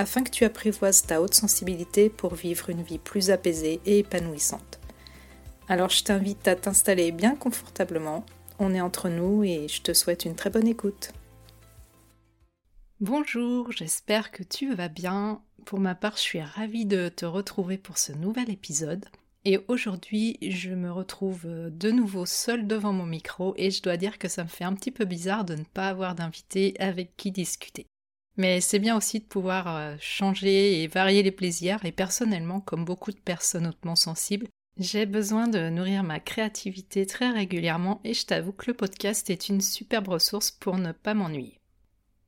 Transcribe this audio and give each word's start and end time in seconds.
afin 0.00 0.22
que 0.22 0.30
tu 0.30 0.44
apprivoises 0.44 1.02
ta 1.02 1.20
haute 1.20 1.34
sensibilité 1.34 2.08
pour 2.08 2.34
vivre 2.34 2.70
une 2.70 2.82
vie 2.82 2.98
plus 2.98 3.30
apaisée 3.30 3.82
et 3.84 3.98
épanouissante. 3.98 4.80
Alors 5.68 5.90
je 5.90 6.02
t'invite 6.02 6.48
à 6.48 6.56
t'installer 6.56 7.12
bien 7.12 7.36
confortablement, 7.36 8.24
on 8.58 8.74
est 8.74 8.80
entre 8.80 9.10
nous 9.10 9.44
et 9.44 9.68
je 9.68 9.82
te 9.82 9.92
souhaite 9.92 10.24
une 10.24 10.36
très 10.36 10.48
bonne 10.48 10.66
écoute. 10.66 11.12
Bonjour, 13.00 13.72
j'espère 13.72 14.30
que 14.30 14.42
tu 14.42 14.74
vas 14.74 14.88
bien. 14.88 15.42
Pour 15.66 15.80
ma 15.80 15.94
part, 15.94 16.16
je 16.16 16.22
suis 16.22 16.40
ravie 16.40 16.86
de 16.86 17.10
te 17.10 17.26
retrouver 17.26 17.76
pour 17.76 17.98
ce 17.98 18.12
nouvel 18.12 18.48
épisode. 18.48 19.04
Et 19.44 19.58
aujourd'hui, 19.68 20.38
je 20.42 20.70
me 20.70 20.90
retrouve 20.90 21.46
de 21.46 21.90
nouveau 21.90 22.24
seule 22.24 22.66
devant 22.66 22.94
mon 22.94 23.06
micro 23.06 23.52
et 23.58 23.70
je 23.70 23.82
dois 23.82 23.98
dire 23.98 24.18
que 24.18 24.28
ça 24.28 24.44
me 24.44 24.48
fait 24.48 24.64
un 24.64 24.74
petit 24.74 24.90
peu 24.90 25.04
bizarre 25.04 25.44
de 25.44 25.56
ne 25.56 25.64
pas 25.64 25.88
avoir 25.88 26.14
d'invité 26.14 26.74
avec 26.78 27.16
qui 27.18 27.32
discuter. 27.32 27.89
Mais 28.40 28.62
c'est 28.62 28.78
bien 28.78 28.96
aussi 28.96 29.20
de 29.20 29.26
pouvoir 29.26 29.76
euh, 29.76 29.96
changer 30.00 30.82
et 30.82 30.86
varier 30.86 31.22
les 31.22 31.30
plaisirs, 31.30 31.84
et 31.84 31.92
personnellement, 31.92 32.60
comme 32.60 32.86
beaucoup 32.86 33.12
de 33.12 33.18
personnes 33.18 33.66
hautement 33.66 33.96
sensibles, 33.96 34.48
j'ai 34.78 35.04
besoin 35.04 35.46
de 35.46 35.68
nourrir 35.68 36.04
ma 36.04 36.20
créativité 36.20 37.04
très 37.04 37.28
régulièrement 37.28 38.00
et 38.02 38.14
je 38.14 38.24
t'avoue 38.24 38.52
que 38.52 38.70
le 38.70 38.74
podcast 38.74 39.28
est 39.28 39.50
une 39.50 39.60
superbe 39.60 40.08
ressource 40.08 40.52
pour 40.52 40.78
ne 40.78 40.92
pas 40.92 41.12
m'ennuyer. 41.12 41.58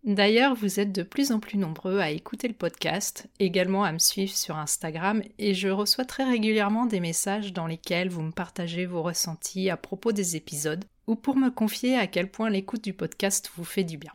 D'ailleurs, 0.05 0.55
vous 0.55 0.81
êtes 0.81 0.93
de 0.93 1.03
plus 1.03 1.33
en 1.33 1.41
plus 1.41 1.57
nombreux 1.57 2.01
à 2.01 2.11
écouter 2.11 2.47
le 2.47 2.53
podcast, 2.53 3.31
également 3.39 3.85
à 3.85 3.93
me 3.93 3.99
suivre 3.99 4.37
sur 4.37 4.59
Instagram, 4.59 5.23
et 5.39 5.55
je 5.55 5.69
reçois 5.69 6.05
très 6.05 6.25
régulièrement 6.25 6.85
des 6.85 7.01
messages 7.01 7.55
dans 7.55 7.67
lesquels 7.67 8.11
vous 8.11 8.21
me 8.21 8.33
partagez 8.33 8.85
vos 8.85 9.03
ressentis 9.03 9.71
à 9.71 9.79
propos 9.79 10.13
des 10.13 10.37
épisodes, 10.37 10.85
ou 11.07 11.17
pour 11.17 11.37
me 11.37 11.49
confier 11.49 11.97
à 11.97 12.07
quel 12.07 12.31
point 12.31 12.51
l'écoute 12.51 12.85
du 12.85 12.93
podcast 12.93 13.51
vous 13.57 13.65
fait 13.65 13.85
du 13.85 13.97
bien. 13.97 14.13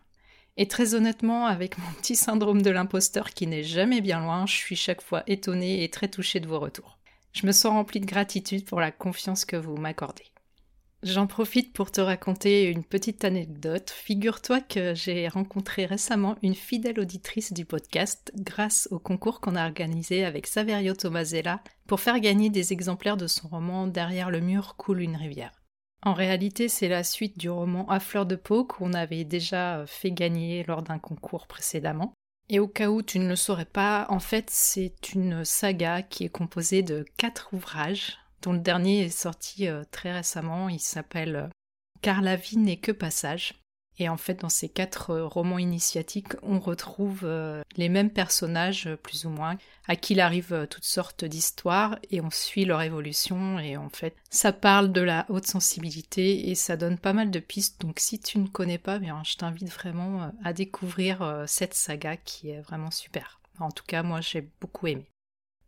Et 0.58 0.68
très 0.68 0.96
honnêtement, 0.96 1.46
avec 1.46 1.78
mon 1.78 1.92
petit 2.00 2.16
syndrome 2.16 2.64
de 2.64 2.72
l'imposteur 2.72 3.30
qui 3.30 3.46
n'est 3.46 3.64
jamais 3.64 4.02
bien 4.02 4.20
loin, 4.20 4.48
je 4.48 4.54
suis 4.54 4.76
chaque 4.76 5.04
fois 5.04 5.24
étonnée 5.28 5.84
et 5.84 5.90
très 5.90 6.08
touchée 6.08 6.40
de 6.40 6.48
vos 6.48 6.60
retours. 6.60 6.98
Je 7.34 7.46
me 7.46 7.52
sens 7.52 7.74
remplie 7.74 8.00
de 8.00 8.08
gratitude 8.08 8.66
pour 8.66 8.82
la 8.82 8.92
confiance 8.92 9.46
que 9.46 9.56
vous 9.56 9.78
m'accordez. 9.78 10.26
J'en 11.04 11.28
profite 11.28 11.74
pour 11.74 11.92
te 11.92 12.02
raconter 12.02 12.72
une 12.72 12.84
petite 12.84 13.24
anecdote. 13.24 13.92
Figure-toi 13.92 14.62
que 14.62 14.96
j'ai 14.96 15.28
rencontré 15.28 15.86
récemment 15.86 16.36
une 16.42 16.56
fidèle 16.56 17.00
auditrice 17.00 17.54
du 17.54 17.66
podcast 17.66 18.32
grâce 18.36 18.88
au 18.90 18.98
concours 18.98 19.40
qu'on 19.40 19.56
a 19.56 19.68
organisé 19.68 20.26
avec 20.26 20.48
Saverio 20.48 20.96
Tomasella 20.96 21.62
pour 21.86 22.00
faire 22.00 22.20
gagner 22.20 22.50
des 22.50 22.74
exemplaires 22.74 23.16
de 23.16 23.28
son 23.28 23.48
roman 23.48 23.86
Derrière 23.86 24.32
le 24.32 24.42
mur 24.42 24.76
coule 24.76 25.02
une 25.02 25.18
rivière. 25.18 25.52
En 26.04 26.14
réalité, 26.14 26.70
c'est 26.70 26.88
la 26.88 27.04
suite 27.04 27.38
du 27.38 27.50
roman 27.50 27.90
À 27.90 28.00
fleur 28.00 28.26
de 28.26 28.36
peau 28.36 28.66
qu'on 28.66 28.94
avait 28.94 29.24
déjà 29.24 29.84
fait 29.88 30.12
gagner 30.12 30.64
lors 30.64 30.84
d'un 30.84 31.00
concours 31.00 31.48
précédemment. 31.48 32.14
Et 32.50 32.60
au 32.60 32.68
cas 32.68 32.90
où 32.90 33.02
tu 33.02 33.20
ne 33.20 33.28
le 33.28 33.36
saurais 33.36 33.66
pas, 33.66 34.06
en 34.10 34.20
fait, 34.20 34.50
c'est 34.50 35.14
une 35.14 35.44
saga 35.44 36.02
qui 36.02 36.24
est 36.24 36.30
composée 36.30 36.82
de 36.82 37.06
quatre 37.18 37.50
ouvrages, 37.54 38.20
dont 38.42 38.54
le 38.54 38.60
dernier 38.60 39.02
est 39.02 39.10
sorti 39.10 39.68
euh, 39.68 39.84
très 39.92 40.14
récemment. 40.14 40.70
Il 40.70 40.80
s'appelle 40.80 41.36
euh, 41.36 41.48
Car 42.02 42.22
la 42.22 42.38
vie 42.38 42.58
n'est 42.58 42.78
que 42.78 42.94
passage. 42.94 43.56
Et 44.00 44.10
en 44.10 44.18
fait, 44.18 44.42
dans 44.42 44.50
ces 44.50 44.70
quatre 44.70 45.12
euh, 45.12 45.26
romans 45.26 45.58
initiatiques, 45.58 46.34
on 46.44 46.60
retrouve 46.60 47.22
euh, 47.24 47.64
les 47.78 47.90
mêmes 47.90 48.12
personnages, 48.12 48.88
euh, 48.88 48.96
plus 48.96 49.26
ou 49.26 49.30
moins, 49.30 49.58
à 49.88 49.96
qui 49.96 50.14
il 50.14 50.20
arrive 50.20 50.68
toutes 50.70 50.86
sortes 50.86 51.26
d'histoires, 51.26 51.98
et 52.12 52.22
on 52.22 52.30
suit 52.30 52.66
leur 52.66 52.82
évolution, 52.82 53.60
et 53.60 53.78
en 53.78 53.90
fait, 53.90 54.16
ça 54.30 54.52
parle 54.52 54.92
de 54.92 55.02
la 55.02 55.26
haute 55.30 55.48
sensibilité, 55.48 56.50
et 56.50 56.56
ça 56.56 56.78
donne 56.78 56.98
pas 56.98 57.14
mal 57.14 57.32
de 57.32 57.40
pistes, 57.40 57.82
donc 57.82 58.00
si 58.00 58.20
tu 58.20 58.40
ne 58.40 58.48
connais 58.48 58.78
pas, 58.78 59.00
je 59.00 59.36
t'invite 59.36 59.70
vraiment 59.70 60.32
à 60.44 60.54
découvrir 60.54 61.44
cette 61.48 61.74
saga 61.74 62.18
qui 62.18 62.50
est 62.50 62.62
vraiment 62.62 62.92
super. 62.92 63.40
En 63.60 63.72
tout 63.72 63.84
cas, 63.86 64.04
moi, 64.04 64.22
j'ai 64.22 64.48
beaucoup 64.60 64.88
aimé. 64.88 65.06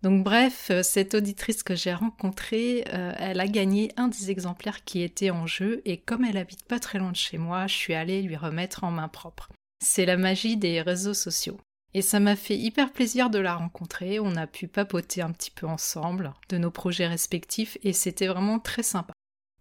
Donc 0.02 0.24
bref, 0.24 0.68
euh, 0.72 0.82
cette 0.82 1.14
auditrice 1.14 1.62
que 1.62 1.76
j'ai 1.76 1.94
rencontrée, 1.94 2.86
euh, 2.94 3.14
elle 3.18 3.42
a 3.42 3.48
gagné 3.48 3.92
un 3.98 4.08
des 4.08 4.32
exemplaires 4.32 4.86
qui 4.86 5.02
était 5.02 5.30
en 5.30 5.46
jeu 5.46 5.82
et 5.84 5.98
comme 5.98 6.24
elle 6.24 6.38
habite 6.38 6.64
pas 6.64 6.80
très 6.80 7.00
loin 7.00 7.12
de 7.12 7.18
chez 7.18 7.38
moi, 7.38 7.68
je 7.68 7.76
suis 7.76 7.94
allée 7.94 8.22
lui 8.22 8.38
remettre 8.38 8.86
en 8.86 8.92
main 8.92 9.10
propre. 9.10 9.50
C'est 9.84 10.06
la 10.06 10.16
magie 10.16 10.56
des 10.56 10.82
réseaux 10.82 11.14
sociaux. 11.14 11.60
Et 11.94 12.02
ça 12.02 12.20
m'a 12.20 12.36
fait 12.36 12.58
hyper 12.58 12.94
plaisir 12.94 13.30
de 13.30 13.40
la 13.40 13.56
rencontrer, 13.56 14.20
on 14.20 14.36
a 14.36 14.48
pu 14.48 14.68
papoter 14.68 15.22
un 15.22 15.32
petit 15.32 15.52
peu 15.52 15.66
ensemble 15.66 16.34
de 16.48 16.58
nos 16.58 16.72
projets 16.72 17.08
respectifs 17.08 17.78
et 17.84 17.94
c'était 17.94 18.28
vraiment 18.28 18.60
très 18.60 18.84
sympa. 18.84 19.14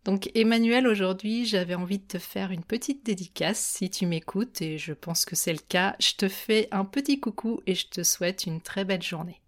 Donc 0.05 0.31
Emmanuel, 0.35 0.87
aujourd'hui 0.87 1.47
j'avais 1.47 1.75
envie 1.75 1.99
de 1.99 2.07
te 2.07 2.19
faire 2.19 2.53
une 2.53 2.65
petite 2.65 3.05
dédicace 3.05 3.59
si 3.59 3.91
tu 3.91 4.07
m'écoutes 4.07 4.63
et 4.63 4.79
je 4.79 4.93
pense 4.93 5.25
que 5.25 5.37
c'est 5.37 5.53
le 5.53 5.59
cas. 5.59 5.97
Je 6.01 6.15
te 6.15 6.29
fais 6.29 6.69
un 6.71 6.85
petit 6.85 7.19
coucou 7.19 7.61
et 7.67 7.75
je 7.75 7.89
te 7.89 8.03
souhaite 8.03 8.47
une 8.47 8.61
très 8.61 8.85
belle 8.85 9.03
journée. 9.03 9.41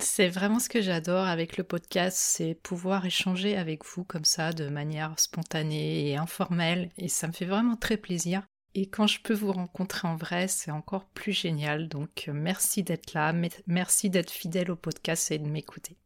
C'est 0.00 0.28
vraiment 0.28 0.58
ce 0.58 0.68
que 0.68 0.80
j'adore 0.80 1.26
avec 1.26 1.56
le 1.56 1.64
podcast, 1.64 2.16
c'est 2.16 2.54
pouvoir 2.54 3.04
échanger 3.04 3.56
avec 3.56 3.84
vous 3.84 4.02
comme 4.02 4.24
ça 4.24 4.52
de 4.52 4.68
manière 4.68 5.18
spontanée 5.18 6.08
et 6.08 6.16
informelle 6.16 6.90
et 6.96 7.08
ça 7.08 7.28
me 7.28 7.32
fait 7.32 7.44
vraiment 7.44 7.76
très 7.76 7.96
plaisir. 7.96 8.42
Et 8.74 8.88
quand 8.88 9.06
je 9.06 9.20
peux 9.20 9.34
vous 9.34 9.52
rencontrer 9.52 10.08
en 10.08 10.16
vrai, 10.16 10.48
c'est 10.48 10.70
encore 10.70 11.04
plus 11.06 11.32
génial. 11.32 11.88
Donc 11.88 12.26
euh, 12.28 12.32
merci 12.32 12.82
d'être 12.82 13.12
là, 13.12 13.34
merci 13.66 14.10
d'être 14.10 14.30
fidèle 14.30 14.70
au 14.70 14.76
podcast 14.76 15.30
et 15.32 15.38
de 15.38 15.48
m'écouter. 15.48 15.96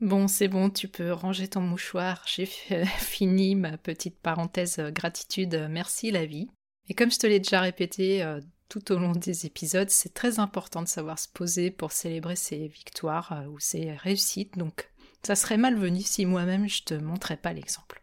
Bon, 0.00 0.26
c'est 0.26 0.48
bon, 0.48 0.68
tu 0.68 0.88
peux 0.88 1.12
ranger 1.12 1.48
ton 1.48 1.60
mouchoir. 1.60 2.24
J'ai 2.26 2.46
fini 2.98 3.54
ma 3.54 3.76
petite 3.78 4.18
parenthèse 4.18 4.78
euh, 4.78 4.90
gratitude. 4.90 5.66
Merci 5.70 6.10
la 6.10 6.26
vie. 6.26 6.48
Et 6.88 6.94
comme 6.94 7.12
je 7.12 7.18
te 7.18 7.26
l'ai 7.26 7.38
déjà 7.38 7.60
répété 7.60 8.22
euh, 8.22 8.40
tout 8.72 8.90
au 8.90 8.98
long 8.98 9.12
des 9.12 9.44
épisodes, 9.44 9.90
c'est 9.90 10.14
très 10.14 10.38
important 10.38 10.80
de 10.80 10.88
savoir 10.88 11.18
se 11.18 11.28
poser 11.28 11.70
pour 11.70 11.92
célébrer 11.92 12.36
ses 12.36 12.68
victoires 12.68 13.32
euh, 13.32 13.46
ou 13.48 13.58
ses 13.60 13.92
réussites, 13.92 14.56
donc 14.56 14.90
ça 15.22 15.34
serait 15.34 15.58
malvenu 15.58 16.00
si 16.00 16.24
moi-même 16.24 16.66
je 16.66 16.82
te 16.82 16.94
montrais 16.94 17.36
pas 17.36 17.52
l'exemple. 17.52 18.02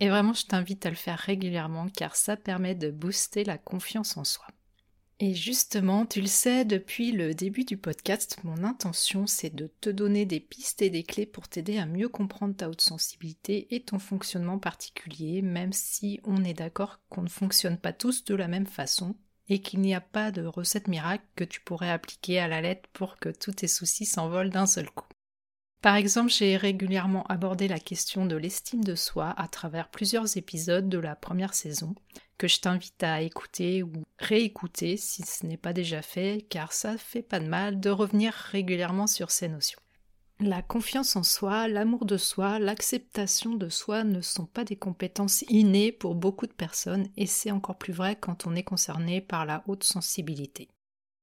Et 0.00 0.08
vraiment, 0.08 0.32
je 0.32 0.46
t'invite 0.46 0.86
à 0.86 0.90
le 0.90 0.96
faire 0.96 1.18
régulièrement 1.18 1.88
car 1.90 2.16
ça 2.16 2.38
permet 2.38 2.74
de 2.74 2.90
booster 2.90 3.44
la 3.44 3.58
confiance 3.58 4.16
en 4.16 4.24
soi. 4.24 4.46
Et 5.20 5.34
justement, 5.34 6.06
tu 6.06 6.22
le 6.22 6.26
sais, 6.26 6.64
depuis 6.64 7.12
le 7.12 7.34
début 7.34 7.64
du 7.64 7.76
podcast, 7.76 8.38
mon 8.42 8.64
intention 8.64 9.26
c'est 9.26 9.54
de 9.54 9.70
te 9.82 9.90
donner 9.90 10.24
des 10.24 10.40
pistes 10.40 10.80
et 10.80 10.88
des 10.88 11.02
clés 11.02 11.26
pour 11.26 11.46
t'aider 11.46 11.76
à 11.76 11.84
mieux 11.84 12.08
comprendre 12.08 12.56
ta 12.56 12.70
haute 12.70 12.80
sensibilité 12.80 13.74
et 13.74 13.82
ton 13.82 13.98
fonctionnement 13.98 14.58
particulier, 14.58 15.42
même 15.42 15.74
si 15.74 16.20
on 16.24 16.42
est 16.42 16.54
d'accord 16.54 17.00
qu'on 17.10 17.22
ne 17.22 17.28
fonctionne 17.28 17.76
pas 17.76 17.92
tous 17.92 18.24
de 18.24 18.34
la 18.34 18.48
même 18.48 18.66
façon 18.66 19.14
et 19.48 19.60
qu'il 19.60 19.80
n'y 19.80 19.94
a 19.94 20.00
pas 20.00 20.30
de 20.30 20.44
recette 20.44 20.88
miracle 20.88 21.24
que 21.36 21.44
tu 21.44 21.60
pourrais 21.60 21.90
appliquer 21.90 22.40
à 22.40 22.48
la 22.48 22.60
lettre 22.60 22.88
pour 22.92 23.16
que 23.16 23.28
tous 23.28 23.52
tes 23.52 23.68
soucis 23.68 24.06
s'envolent 24.06 24.50
d'un 24.50 24.66
seul 24.66 24.90
coup. 24.90 25.06
Par 25.82 25.94
exemple, 25.94 26.32
j'ai 26.32 26.56
régulièrement 26.56 27.24
abordé 27.28 27.68
la 27.68 27.78
question 27.78 28.26
de 28.26 28.34
l'estime 28.34 28.82
de 28.82 28.94
soi 28.94 29.32
à 29.36 29.46
travers 29.46 29.88
plusieurs 29.88 30.36
épisodes 30.36 30.88
de 30.88 30.98
la 30.98 31.14
première 31.14 31.54
saison, 31.54 31.94
que 32.38 32.48
je 32.48 32.60
t'invite 32.60 33.02
à 33.02 33.22
écouter 33.22 33.82
ou 33.82 33.92
réécouter 34.18 34.96
si 34.96 35.22
ce 35.22 35.46
n'est 35.46 35.56
pas 35.56 35.72
déjà 35.72 36.02
fait, 36.02 36.44
car 36.48 36.72
ça 36.72 36.98
fait 36.98 37.22
pas 37.22 37.38
de 37.38 37.46
mal 37.46 37.78
de 37.78 37.90
revenir 37.90 38.32
régulièrement 38.32 39.06
sur 39.06 39.30
ces 39.30 39.48
notions. 39.48 39.80
La 40.38 40.60
confiance 40.60 41.16
en 41.16 41.22
soi, 41.22 41.66
l'amour 41.66 42.04
de 42.04 42.18
soi, 42.18 42.58
l'acceptation 42.58 43.54
de 43.54 43.70
soi 43.70 44.04
ne 44.04 44.20
sont 44.20 44.44
pas 44.44 44.64
des 44.64 44.76
compétences 44.76 45.42
innées 45.48 45.92
pour 45.92 46.14
beaucoup 46.14 46.46
de 46.46 46.52
personnes 46.52 47.08
et 47.16 47.26
c'est 47.26 47.50
encore 47.50 47.78
plus 47.78 47.94
vrai 47.94 48.16
quand 48.16 48.46
on 48.46 48.54
est 48.54 48.62
concerné 48.62 49.22
par 49.22 49.46
la 49.46 49.64
haute 49.66 49.84
sensibilité. 49.84 50.68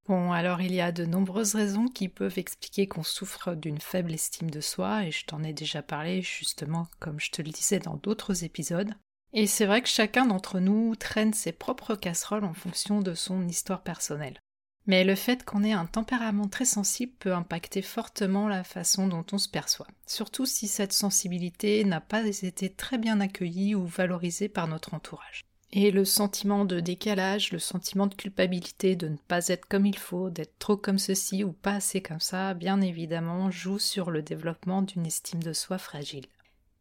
Bon, 0.07 0.31
alors 0.31 0.61
il 0.61 0.73
y 0.73 0.81
a 0.81 0.91
de 0.91 1.05
nombreuses 1.05 1.53
raisons 1.53 1.87
qui 1.87 2.09
peuvent 2.09 2.39
expliquer 2.39 2.87
qu'on 2.87 3.03
souffre 3.03 3.53
d'une 3.53 3.79
faible 3.79 4.13
estime 4.13 4.49
de 4.49 4.61
soi 4.61 5.05
et 5.05 5.11
je 5.11 5.25
t'en 5.25 5.43
ai 5.43 5.53
déjà 5.53 5.83
parlé 5.83 6.23
justement 6.23 6.87
comme 6.99 7.19
je 7.19 7.29
te 7.29 7.43
le 7.43 7.51
disais 7.51 7.79
dans 7.79 7.97
d'autres 7.97 8.43
épisodes. 8.43 8.95
Et 9.31 9.45
c'est 9.45 9.67
vrai 9.67 9.83
que 9.83 9.89
chacun 9.89 10.25
d'entre 10.25 10.59
nous 10.59 10.95
traîne 10.95 11.33
ses 11.33 11.51
propres 11.51 11.95
casseroles 11.95 12.45
en 12.45 12.53
fonction 12.53 12.99
de 12.99 13.13
son 13.13 13.47
histoire 13.47 13.83
personnelle. 13.83 14.42
Mais 14.85 15.03
le 15.05 15.15
fait 15.15 15.45
qu'on 15.45 15.63
ait 15.63 15.71
un 15.71 15.85
tempérament 15.85 16.47
très 16.47 16.65
sensible 16.65 17.13
peut 17.19 17.33
impacter 17.33 17.81
fortement 17.81 18.49
la 18.49 18.63
façon 18.65 19.07
dont 19.07 19.25
on 19.31 19.37
se 19.37 19.47
perçoit, 19.47 19.87
surtout 20.05 20.45
si 20.45 20.67
cette 20.67 20.91
sensibilité 20.91 21.83
n'a 21.85 22.01
pas 22.01 22.25
été 22.25 22.69
très 22.69 22.97
bien 22.97 23.21
accueillie 23.21 23.75
ou 23.75 23.85
valorisée 23.85 24.49
par 24.49 24.67
notre 24.67 24.93
entourage. 24.93 25.45
Et 25.75 25.89
le 25.89 26.05
sentiment 26.05 26.65
de 26.65 26.79
décalage, 26.79 27.51
le 27.51 27.57
sentiment 27.57 28.05
de 28.05 28.13
culpabilité 28.13 28.95
de 28.95 29.07
ne 29.07 29.17
pas 29.17 29.47
être 29.47 29.65
comme 29.65 29.87
il 29.87 29.97
faut, 29.97 30.29
d'être 30.29 30.59
trop 30.59 30.77
comme 30.77 30.99
ceci 30.99 31.43
ou 31.43 31.51
pas 31.51 31.75
assez 31.75 32.01
comme 32.01 32.19
ça, 32.19 32.53
bien 32.53 32.79
évidemment, 32.79 33.49
joue 33.49 33.79
sur 33.79 34.11
le 34.11 34.21
développement 34.21 34.83
d'une 34.83 35.07
estime 35.07 35.41
de 35.41 35.53
soi 35.53 35.79
fragile. 35.79 36.27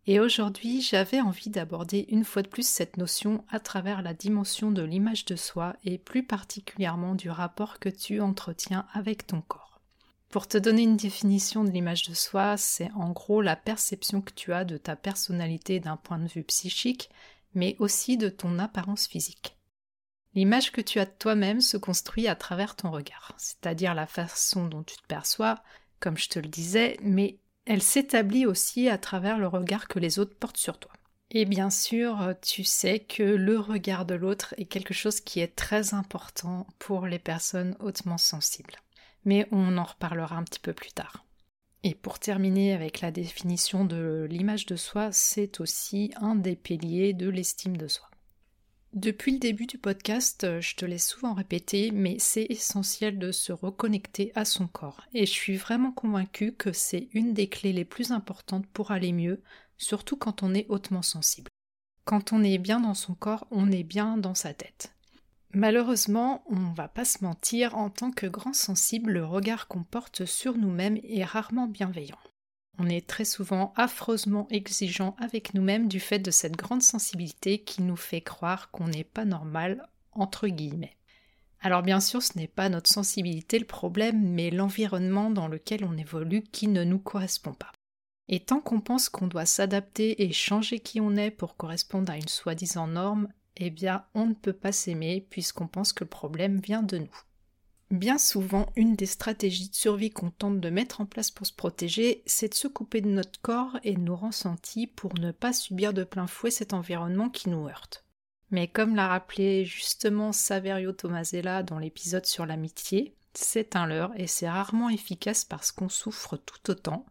Et 0.06 0.18
aujourd'hui, 0.18 0.80
j'avais 0.80 1.20
envie 1.20 1.50
d'aborder 1.50 2.06
une 2.08 2.24
fois 2.24 2.42
de 2.42 2.48
plus 2.48 2.66
cette 2.66 2.96
notion 2.96 3.44
à 3.48 3.60
travers 3.60 4.02
la 4.02 4.14
dimension 4.14 4.72
de 4.72 4.82
l'image 4.82 5.24
de 5.24 5.36
soi 5.36 5.76
et 5.84 5.96
plus 5.96 6.24
particulièrement 6.24 7.14
du 7.14 7.30
rapport 7.30 7.78
que 7.78 7.88
tu 7.88 8.20
entretiens 8.20 8.86
avec 8.92 9.26
ton 9.26 9.42
corps. 9.42 9.80
Pour 10.28 10.48
te 10.48 10.58
donner 10.58 10.82
une 10.82 10.96
définition 10.96 11.62
de 11.62 11.70
l'image 11.70 12.08
de 12.08 12.14
soi, 12.14 12.56
c'est 12.56 12.90
en 12.92 13.10
gros 13.10 13.42
la 13.42 13.54
perception 13.54 14.22
que 14.22 14.32
tu 14.32 14.52
as 14.52 14.64
de 14.64 14.76
ta 14.76 14.96
personnalité 14.96 15.78
d'un 15.78 15.96
point 15.96 16.18
de 16.18 16.26
vue 16.26 16.42
psychique, 16.42 17.10
mais 17.54 17.76
aussi 17.78 18.16
de 18.16 18.28
ton 18.28 18.58
apparence 18.58 19.06
physique. 19.06 19.56
L'image 20.34 20.72
que 20.72 20.80
tu 20.80 20.98
as 20.98 21.04
de 21.04 21.12
toi-même 21.16 21.60
se 21.60 21.76
construit 21.76 22.26
à 22.26 22.34
travers 22.34 22.74
ton 22.74 22.90
regard, 22.90 23.34
c'est-à-dire 23.36 23.94
la 23.94 24.06
façon 24.06 24.66
dont 24.66 24.82
tu 24.82 24.96
te 24.96 25.06
perçois, 25.06 25.62
comme 26.00 26.16
je 26.16 26.28
te 26.28 26.38
le 26.38 26.48
disais, 26.48 26.96
mais 27.02 27.38
elle 27.64 27.82
s'établit 27.82 28.46
aussi 28.46 28.88
à 28.88 28.98
travers 28.98 29.38
le 29.38 29.46
regard 29.46 29.88
que 29.88 29.98
les 29.98 30.18
autres 30.18 30.34
portent 30.34 30.56
sur 30.56 30.78
toi. 30.78 30.92
Et 31.30 31.46
bien 31.46 31.70
sûr, 31.70 32.34
tu 32.42 32.62
sais 32.62 33.00
que 33.00 33.22
le 33.22 33.58
regard 33.58 34.04
de 34.04 34.14
l'autre 34.14 34.54
est 34.58 34.66
quelque 34.66 34.92
chose 34.92 35.20
qui 35.20 35.40
est 35.40 35.56
très 35.56 35.94
important 35.94 36.66
pour 36.78 37.06
les 37.06 37.18
personnes 37.18 37.74
hautement 37.80 38.18
sensibles. 38.18 38.76
Mais 39.24 39.48
on 39.50 39.78
en 39.78 39.84
reparlera 39.84 40.36
un 40.36 40.42
petit 40.42 40.60
peu 40.60 40.74
plus 40.74 40.92
tard. 40.92 41.24
Et 41.84 41.94
pour 41.94 42.18
terminer 42.18 42.74
avec 42.74 43.00
la 43.00 43.10
définition 43.10 43.84
de 43.84 44.26
l'image 44.30 44.66
de 44.66 44.76
soi, 44.76 45.10
c'est 45.10 45.60
aussi 45.60 46.12
un 46.16 46.34
des 46.34 46.54
piliers 46.54 47.12
de 47.12 47.28
l'estime 47.28 47.76
de 47.76 47.88
soi. 47.88 48.11
Depuis 48.92 49.32
le 49.32 49.38
début 49.38 49.64
du 49.64 49.78
podcast, 49.78 50.60
je 50.60 50.76
te 50.76 50.84
l'ai 50.84 50.98
souvent 50.98 51.32
répété, 51.32 51.90
mais 51.92 52.16
c'est 52.18 52.44
essentiel 52.50 53.18
de 53.18 53.32
se 53.32 53.50
reconnecter 53.50 54.32
à 54.34 54.44
son 54.44 54.66
corps. 54.66 55.06
Et 55.14 55.24
je 55.24 55.30
suis 55.30 55.56
vraiment 55.56 55.92
convaincue 55.92 56.52
que 56.52 56.72
c'est 56.72 57.08
une 57.14 57.32
des 57.32 57.48
clés 57.48 57.72
les 57.72 57.86
plus 57.86 58.12
importantes 58.12 58.66
pour 58.66 58.90
aller 58.90 59.12
mieux, 59.12 59.42
surtout 59.78 60.18
quand 60.18 60.42
on 60.42 60.52
est 60.52 60.66
hautement 60.68 61.00
sensible. 61.00 61.48
Quand 62.04 62.34
on 62.34 62.44
est 62.44 62.58
bien 62.58 62.80
dans 62.80 62.92
son 62.92 63.14
corps, 63.14 63.46
on 63.50 63.72
est 63.72 63.82
bien 63.82 64.18
dans 64.18 64.34
sa 64.34 64.52
tête. 64.52 64.94
Malheureusement, 65.54 66.44
on 66.50 66.74
va 66.74 66.88
pas 66.88 67.06
se 67.06 67.24
mentir, 67.24 67.74
en 67.78 67.88
tant 67.88 68.10
que 68.10 68.26
grand 68.26 68.52
sensible, 68.52 69.12
le 69.12 69.24
regard 69.24 69.68
qu'on 69.68 69.84
porte 69.84 70.26
sur 70.26 70.58
nous-mêmes 70.58 70.98
est 71.02 71.24
rarement 71.24 71.66
bienveillant. 71.66 72.18
On 72.78 72.88
est 72.88 73.06
très 73.06 73.24
souvent 73.24 73.72
affreusement 73.76 74.48
exigeant 74.50 75.14
avec 75.18 75.54
nous-mêmes 75.54 75.88
du 75.88 76.00
fait 76.00 76.18
de 76.18 76.30
cette 76.30 76.56
grande 76.56 76.82
sensibilité 76.82 77.58
qui 77.58 77.82
nous 77.82 77.96
fait 77.96 78.22
croire 78.22 78.70
qu'on 78.70 78.88
n'est 78.88 79.04
pas 79.04 79.24
normal, 79.24 79.86
entre 80.12 80.48
guillemets. 80.48 80.96
Alors 81.60 81.82
bien 81.82 82.00
sûr, 82.00 82.22
ce 82.22 82.36
n'est 82.36 82.48
pas 82.48 82.68
notre 82.68 82.90
sensibilité 82.90 83.58
le 83.58 83.66
problème, 83.66 84.20
mais 84.20 84.50
l'environnement 84.50 85.30
dans 85.30 85.46
lequel 85.46 85.84
on 85.84 85.96
évolue 85.96 86.42
qui 86.42 86.66
ne 86.66 86.82
nous 86.82 86.98
correspond 86.98 87.54
pas. 87.54 87.72
Et 88.28 88.40
tant 88.40 88.60
qu'on 88.60 88.80
pense 88.80 89.08
qu'on 89.08 89.26
doit 89.26 89.46
s'adapter 89.46 90.22
et 90.22 90.32
changer 90.32 90.80
qui 90.80 91.00
on 91.00 91.16
est 91.16 91.30
pour 91.30 91.56
correspondre 91.56 92.10
à 92.10 92.16
une 92.16 92.28
soi-disant 92.28 92.88
norme, 92.88 93.28
eh 93.56 93.70
bien 93.70 94.04
on 94.14 94.26
ne 94.26 94.34
peut 94.34 94.52
pas 94.52 94.72
s'aimer 94.72 95.26
puisqu'on 95.30 95.66
pense 95.68 95.92
que 95.92 96.04
le 96.04 96.10
problème 96.10 96.58
vient 96.58 96.82
de 96.82 96.98
nous. 96.98 97.22
Bien 97.92 98.16
souvent, 98.16 98.72
une 98.74 98.96
des 98.96 99.04
stratégies 99.04 99.68
de 99.68 99.74
survie 99.74 100.08
qu'on 100.08 100.30
tente 100.30 100.60
de 100.60 100.70
mettre 100.70 101.02
en 101.02 101.04
place 101.04 101.30
pour 101.30 101.46
se 101.46 101.52
protéger, 101.52 102.22
c'est 102.24 102.48
de 102.48 102.54
se 102.54 102.66
couper 102.66 103.02
de 103.02 103.10
notre 103.10 103.38
corps 103.42 103.78
et 103.84 103.92
de 103.92 104.00
nos 104.00 104.16
ressentis 104.16 104.86
pour 104.86 105.12
ne 105.18 105.30
pas 105.30 105.52
subir 105.52 105.92
de 105.92 106.02
plein 106.02 106.26
fouet 106.26 106.50
cet 106.50 106.72
environnement 106.72 107.28
qui 107.28 107.50
nous 107.50 107.68
heurte. 107.68 108.06
Mais 108.50 108.66
comme 108.66 108.96
l'a 108.96 109.08
rappelé 109.08 109.66
justement 109.66 110.32
Saverio 110.32 110.92
Tomasella 110.92 111.62
dans 111.62 111.78
l'épisode 111.78 112.24
sur 112.24 112.46
l'amitié, 112.46 113.14
c'est 113.34 113.76
un 113.76 113.84
leurre 113.84 114.12
et 114.16 114.26
c'est 114.26 114.48
rarement 114.48 114.88
efficace 114.88 115.44
parce 115.44 115.70
qu'on 115.70 115.90
souffre 115.90 116.38
tout 116.38 116.70
autant, 116.70 117.04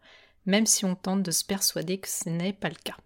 même 0.48 0.66
si 0.66 0.84
on 0.86 0.95
tente 0.95 1.22
de 1.22 1.30
se 1.30 1.45
persuader 1.45 2.00
que 2.00 2.10
ce 2.10 2.27
n'est 2.27 2.54
pas 2.54 2.69
le 2.69 2.75
cas. 2.84 2.98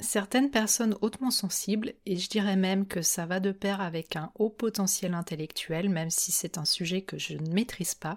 Certaines 0.00 0.50
personnes 0.50 0.96
hautement 1.00 1.32
sensibles, 1.32 1.94
et 2.06 2.16
je 2.16 2.28
dirais 2.28 2.56
même 2.56 2.86
que 2.86 3.02
ça 3.02 3.26
va 3.26 3.40
de 3.40 3.50
pair 3.50 3.80
avec 3.80 4.14
un 4.14 4.30
haut 4.36 4.50
potentiel 4.50 5.12
intellectuel, 5.12 5.88
même 5.88 6.10
si 6.10 6.30
c'est 6.30 6.56
un 6.56 6.64
sujet 6.64 7.02
que 7.02 7.18
je 7.18 7.34
ne 7.34 7.52
maîtrise 7.52 7.96
pas, 7.96 8.16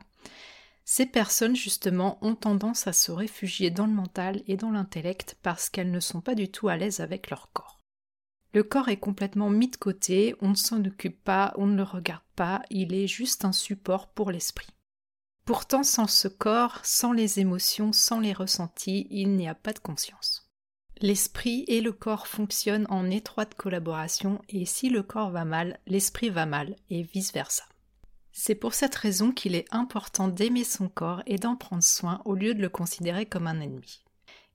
ces 0.86 1.06
personnes 1.06 1.56
justement 1.56 2.20
ont 2.22 2.36
tendance 2.36 2.86
à 2.86 2.94
se 2.94 3.12
réfugier 3.12 3.72
dans 3.72 3.88
le 3.88 3.94
mental 3.94 4.44
et 4.48 4.58
dans 4.58 4.72
l'intellect 4.72 5.38
parce 5.42 5.70
qu'elles 5.70 5.92
ne 5.92 6.00
sont 6.00 6.22
pas 6.22 6.36
du 6.36 6.52
tout 6.52 6.68
à 6.70 6.78
l'aise 6.78 7.00
avec 7.00 7.30
leur 7.30 7.52
corps. 7.52 7.80
Le 8.54 8.64
corps 8.64 8.90
est 8.90 8.98
complètement 8.98 9.50
mis 9.50 9.70
de 9.70 9.78
côté, 9.78 10.36
on 10.42 10.50
ne 10.50 10.56
s'en 10.56 10.84
occupe 10.84 11.24
pas, 11.24 11.54
on 11.56 11.66
ne 11.66 11.78
le 11.78 11.84
regarde 11.84 12.24
pas, 12.36 12.62
il 12.70 12.94
est 12.94 13.08
juste 13.08 13.46
un 13.46 13.54
support 13.54 14.10
pour 14.10 14.32
l'esprit. 14.32 14.68
Pourtant, 15.46 15.84
sans 15.84 16.08
ce 16.08 16.28
corps, 16.28 16.80
sans 16.84 17.14
les 17.14 17.40
émotions, 17.40 17.94
sans 17.94 18.20
les 18.20 18.34
ressentis, 18.34 19.08
il 19.10 19.36
n'y 19.36 19.48
a 19.48 19.56
pas 19.56 19.74
de 19.74 19.80
conscience. 19.80 20.41
L'esprit 21.04 21.66
et 21.68 21.82
le 21.82 21.94
corps 21.94 22.28
fonctionnent 22.28 22.86
en 22.90 23.10
étroite 23.10 23.56
collaboration 23.56 24.40
et 24.50 24.68
si 24.68 24.88
le 24.92 25.02
corps 25.02 25.32
va 25.32 25.46
mal, 25.46 25.80
l'esprit 25.88 26.30
va 26.30 26.46
mal 26.46 26.76
et 26.92 27.02
vice-versa. 27.02 27.64
C'est 28.32 28.54
pour 28.54 28.76
cette 28.76 28.94
raison 28.94 29.32
qu'il 29.32 29.56
est 29.56 29.66
important 29.72 30.28
d'aimer 30.28 30.64
son 30.64 30.90
corps 30.90 31.24
et 31.26 31.38
d'en 31.38 31.56
prendre 31.56 31.82
soin 31.82 32.22
au 32.26 32.36
lieu 32.36 32.54
de 32.54 32.62
le 32.62 32.70
considérer 32.70 33.26
comme 33.26 33.48
un 33.48 33.62
ennemi. 33.62 34.04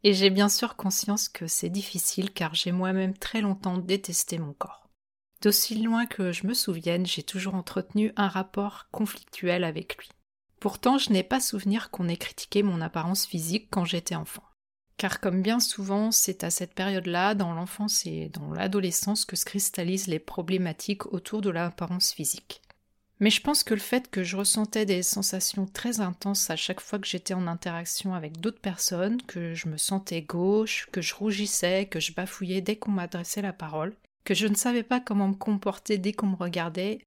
Et 0.04 0.14
j'ai 0.14 0.30
bien 0.30 0.48
sûr 0.48 0.76
conscience 0.76 1.28
que 1.28 1.48
c'est 1.48 1.68
difficile 1.68 2.32
car 2.32 2.54
j'ai 2.54 2.70
moi-même 2.70 3.18
très 3.18 3.40
longtemps 3.40 3.78
détesté 3.78 4.38
mon 4.38 4.52
corps. 4.52 4.88
D'aussi 5.42 5.82
loin 5.82 6.06
que 6.06 6.30
je 6.30 6.46
me 6.46 6.54
souvienne, 6.54 7.06
j'ai 7.06 7.24
toujours 7.24 7.56
entretenu 7.56 8.12
un 8.14 8.28
rapport 8.28 8.86
conflictuel 8.92 9.64
avec 9.64 9.96
lui. 9.96 10.10
Pourtant, 10.60 10.96
je 10.96 11.10
n'ai 11.10 11.24
pas 11.24 11.40
souvenir 11.40 11.90
qu'on 11.90 12.08
ait 12.08 12.16
critiqué 12.16 12.62
mon 12.62 12.80
apparence 12.80 13.26
physique 13.26 13.66
quand 13.68 13.84
j'étais 13.84 14.14
enfant. 14.14 14.45
Car 14.96 15.20
comme 15.20 15.42
bien 15.42 15.60
souvent, 15.60 16.10
c'est 16.10 16.42
à 16.42 16.50
cette 16.50 16.74
période-là, 16.74 17.34
dans 17.34 17.52
l'enfance 17.52 18.06
et 18.06 18.30
dans 18.30 18.52
l'adolescence, 18.52 19.24
que 19.24 19.36
se 19.36 19.44
cristallisent 19.44 20.06
les 20.06 20.18
problématiques 20.18 21.06
autour 21.12 21.42
de 21.42 21.50
l'apparence 21.50 22.12
physique. 22.12 22.62
Mais 23.18 23.30
je 23.30 23.40
pense 23.40 23.62
que 23.64 23.74
le 23.74 23.80
fait 23.80 24.10
que 24.10 24.22
je 24.22 24.36
ressentais 24.36 24.84
des 24.84 25.02
sensations 25.02 25.66
très 25.66 26.00
intenses 26.00 26.50
à 26.50 26.56
chaque 26.56 26.80
fois 26.80 26.98
que 26.98 27.06
j'étais 27.06 27.32
en 27.32 27.46
interaction 27.46 28.14
avec 28.14 28.40
d'autres 28.40 28.60
personnes, 28.60 29.22
que 29.22 29.54
je 29.54 29.68
me 29.68 29.78
sentais 29.78 30.20
gauche, 30.20 30.88
que 30.92 31.00
je 31.00 31.14
rougissais, 31.14 31.86
que 31.86 32.00
je 32.00 32.12
bafouillais 32.12 32.60
dès 32.60 32.76
qu'on 32.76 32.90
m'adressait 32.90 33.40
la 33.40 33.54
parole, 33.54 33.94
que 34.24 34.34
je 34.34 34.46
ne 34.46 34.54
savais 34.54 34.82
pas 34.82 35.00
comment 35.00 35.28
me 35.28 35.34
comporter 35.34 35.96
dès 35.96 36.12
qu'on 36.12 36.26
me 36.26 36.36
regardait, 36.36 37.00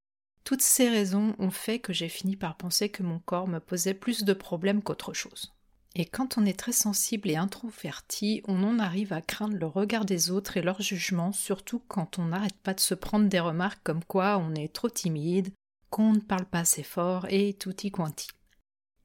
toutes 0.44 0.64
ces 0.64 0.90
raisons 0.90 1.36
ont 1.38 1.52
fait 1.52 1.78
que 1.78 1.94
j'ai 1.94 2.10
fini 2.10 2.36
par 2.36 2.58
penser 2.58 2.90
que 2.90 3.04
mon 3.04 3.20
corps 3.20 3.48
me 3.48 3.60
posait 3.60 3.94
plus 3.94 4.24
de 4.24 4.34
problèmes 4.34 4.82
qu'autre 4.82 5.14
chose. 5.14 5.54
Et 6.00 6.06
quand 6.06 6.38
on 6.38 6.46
est 6.46 6.58
très 6.58 6.72
sensible 6.72 7.30
et 7.30 7.36
introverti, 7.36 8.42
on 8.48 8.64
en 8.64 8.80
arrive 8.80 9.12
à 9.12 9.22
craindre 9.22 9.58
le 9.58 9.66
regard 9.66 10.06
des 10.06 10.32
autres 10.32 10.56
et 10.56 10.62
leur 10.62 10.82
jugement, 10.82 11.34
surtout 11.34 11.84
quand 11.90 12.20
on 12.20 12.28
n'arrête 12.28 12.58
pas 12.64 12.74
de 12.74 12.80
se 12.80 12.94
prendre 12.94 13.28
des 13.28 13.42
remarques 13.42 13.82
comme 13.84 14.06
quoi 14.06 14.38
on 14.38 14.56
est 14.56 14.74
trop 14.74 14.90
timide, 14.90 15.52
qu'on 15.90 16.14
ne 16.14 16.22
parle 16.22 16.46
pas 16.46 16.60
assez 16.60 16.84
fort 16.84 17.28
et 17.30 17.54
tutti 17.54 17.92
quanti. 17.92 18.30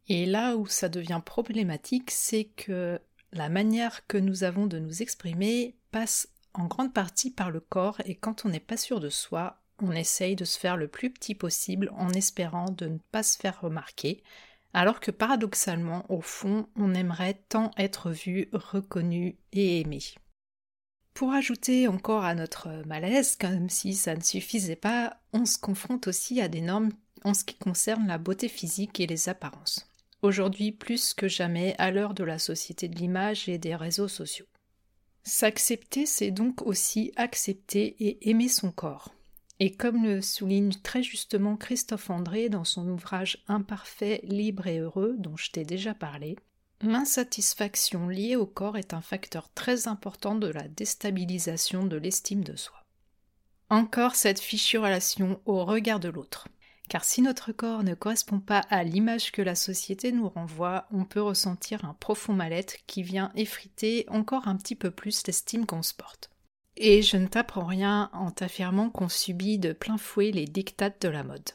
Et 0.07 0.25
là 0.25 0.57
où 0.57 0.69
ça 0.69 0.89
devient 0.89 1.21
problématique, 1.25 2.13
c'est 2.13 2.45
que 2.45 3.01
la 3.33 3.49
manière 3.49 4.07
que 4.07 4.17
nous 4.17 4.45
avons 4.45 4.69
de 4.69 4.79
nous 4.79 5.03
exprimer 5.03 5.75
passe 5.91 6.29
en 6.53 6.67
grande 6.67 6.95
partie 6.95 7.33
par 7.33 7.51
le 7.51 7.59
corps 7.59 8.01
et 8.05 8.15
quand 8.15 8.45
on 8.45 8.51
n'est 8.51 8.61
pas 8.61 8.77
sûr 8.77 9.01
de 9.01 9.09
soi, 9.09 9.61
on 9.81 9.91
essaye 9.91 10.37
de 10.37 10.45
se 10.45 10.61
faire 10.61 10.77
le 10.77 10.87
plus 10.87 11.11
petit 11.11 11.35
possible 11.35 11.91
en 11.97 12.11
espérant 12.11 12.71
de 12.71 12.87
ne 12.87 12.99
pas 13.11 13.25
se 13.25 13.37
faire 13.37 13.61
remarquer, 13.63 14.23
alors 14.75 15.01
que 15.01 15.11
paradoxalement, 15.11 16.05
au 16.11 16.21
fond, 16.21 16.69
on 16.77 16.95
aimerait 16.95 17.41
tant 17.49 17.71
être 17.79 18.11
vu, 18.11 18.49
reconnu 18.53 19.37
et 19.53 19.81
aimé. 19.81 20.01
Pour 21.15 21.33
ajouter 21.33 21.87
encore 21.87 22.25
à 22.25 22.35
notre 22.35 22.83
malaise, 22.87 23.37
comme 23.37 23.71
si 23.71 23.95
ça 23.95 24.17
ne 24.17 24.21
suffisait 24.21 24.75
pas, 24.75 25.17
on 25.33 25.47
se 25.47 25.59
confronte 25.59 26.09
aussi 26.09 26.41
à 26.41 26.49
des 26.49 26.61
normes 26.61 26.91
en 27.23 27.35
ce 27.35 27.45
qui 27.45 27.57
concerne 27.57 28.09
la 28.09 28.19
beauté 28.19 28.49
physique 28.49 28.99
et 28.99 29.07
les 29.07 29.29
apparences. 29.29 29.89
Aujourd'hui 30.23 30.73
plus 30.73 31.15
que 31.15 31.29
jamais 31.29 31.77
à 31.79 31.93
l'heure 31.93 32.15
de 32.15 32.25
la 32.25 32.41
société 32.41 32.89
de 32.89 32.97
l'image 32.97 33.49
et 33.49 33.59
des 33.59 33.77
réseaux 33.77 34.09
sociaux. 34.09 34.47
S'accepter, 35.23 36.05
c'est 36.05 36.33
donc 36.33 36.67
aussi 36.67 37.13
accepter 37.15 37.95
et 38.01 38.29
aimer 38.29 38.49
son 38.49 38.73
corps. 38.73 39.14
Et 39.61 39.73
comme 39.73 40.05
le 40.05 40.21
souligne 40.21 40.73
très 40.83 41.03
justement 41.03 41.57
Christophe 41.57 42.11
André 42.11 42.49
dans 42.49 42.65
son 42.65 42.89
ouvrage 42.89 43.45
Imparfait, 43.47 44.21
libre 44.25 44.67
et 44.67 44.79
heureux, 44.79 45.15
dont 45.19 45.37
je 45.37 45.51
t'ai 45.51 45.65
déjà 45.65 45.95
parlé, 45.95 46.37
l'insatisfaction 46.81 48.09
liée 48.09 48.37
au 48.37 48.47
corps 48.47 48.77
est 48.77 48.95
un 48.95 49.01
facteur 49.01 49.49
très 49.55 49.87
important 49.87 50.35
de 50.35 50.49
la 50.49 50.67
déstabilisation 50.67 51.87
de 51.87 51.97
l'estime 51.97 52.43
de 52.43 52.57
soi. 52.57 52.83
Encore 53.71 54.17
cette 54.17 54.41
fichue 54.41 54.79
relation 54.79 55.41
au 55.47 55.65
regard 55.65 56.01
de 56.01 56.09
l'autre. 56.09 56.49
Car 56.89 57.05
si 57.05 57.23
notre 57.23 57.53
corps 57.53 57.83
ne 57.83 57.95
correspond 57.95 58.41
pas 58.41 58.61
à 58.69 58.85
l'image 58.85 59.33
que 59.33 59.41
la 59.41 59.55
société 59.55 60.13
nous 60.13 60.29
renvoie, 60.29 60.87
on 60.93 61.05
peut 61.05 61.23
ressentir 61.23 61.85
un 61.85 61.95
profond 61.95 62.35
mal-être 62.35 62.77
qui 62.87 63.03
vient 63.03 63.33
effriter 63.37 64.05
encore 64.09 64.49
un 64.49 64.57
petit 64.57 64.75
peu 64.75 64.91
plus 64.91 65.27
l'estime 65.27 65.65
qu'on 65.65 65.83
se 65.83 65.95
porte. 65.95 66.31
Et 66.77 67.03
je 67.03 67.17
ne 67.17 67.27
t'apprends 67.27 67.67
rien 67.67 68.11
en 68.13 68.31
t'affirmant 68.31 68.91
qu'on 68.91 69.09
subit 69.09 69.59
de 69.59 69.73
plein 69.73 69.99
fouet 69.99 70.33
les 70.33 70.47
dictates 70.47 71.03
de 71.03 71.09
la 71.09 71.23
mode. 71.23 71.51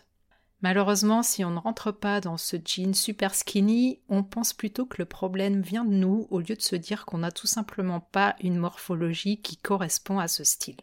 Malheureusement, 0.61 1.23
si 1.23 1.45
on 1.45 1.51
ne 1.51 1.59
rentre 1.59 1.91
pas 1.91 2.19
dans 2.19 2.37
ce 2.37 2.57
jean 2.63 2.93
super 2.93 3.33
skinny, 3.33 4.01
on 4.09 4.23
pense 4.23 4.53
plutôt 4.53 4.85
que 4.85 4.97
le 4.99 5.05
problème 5.05 5.61
vient 5.61 5.85
de 5.85 5.93
nous 5.93 6.27
au 6.31 6.39
lieu 6.39 6.55
de 6.55 6.61
se 6.61 6.75
dire 6.75 7.05
qu'on 7.05 7.19
n'a 7.19 7.31
tout 7.31 7.47
simplement 7.47 8.01
pas 8.01 8.35
une 8.41 8.57
morphologie 8.57 9.41
qui 9.41 9.55
correspond 9.55 10.19
à 10.19 10.27
ce 10.27 10.43
style. 10.43 10.77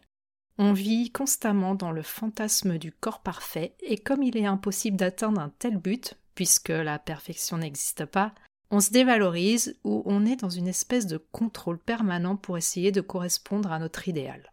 On 0.57 0.73
vit 0.73 1.11
constamment 1.11 1.75
dans 1.75 1.91
le 1.91 2.01
fantasme 2.01 2.79
du 2.79 2.91
corps 2.91 3.21
parfait 3.21 3.75
et 3.81 3.97
comme 3.97 4.23
il 4.23 4.35
est 4.37 4.47
impossible 4.47 4.97
d'atteindre 4.97 5.39
un 5.39 5.51
tel 5.59 5.77
but, 5.77 6.15
puisque 6.33 6.69
la 6.69 6.97
perfection 6.97 7.59
n'existe 7.59 8.05
pas, 8.05 8.33
on 8.69 8.79
se 8.79 8.91
dévalorise 8.91 9.77
ou 9.83 10.03
on 10.05 10.25
est 10.25 10.37
dans 10.37 10.49
une 10.49 10.67
espèce 10.67 11.07
de 11.07 11.17
contrôle 11.17 11.79
permanent 11.79 12.35
pour 12.35 12.57
essayer 12.57 12.91
de 12.91 13.01
correspondre 13.01 13.71
à 13.71 13.79
notre 13.79 14.07
idéal. 14.07 14.51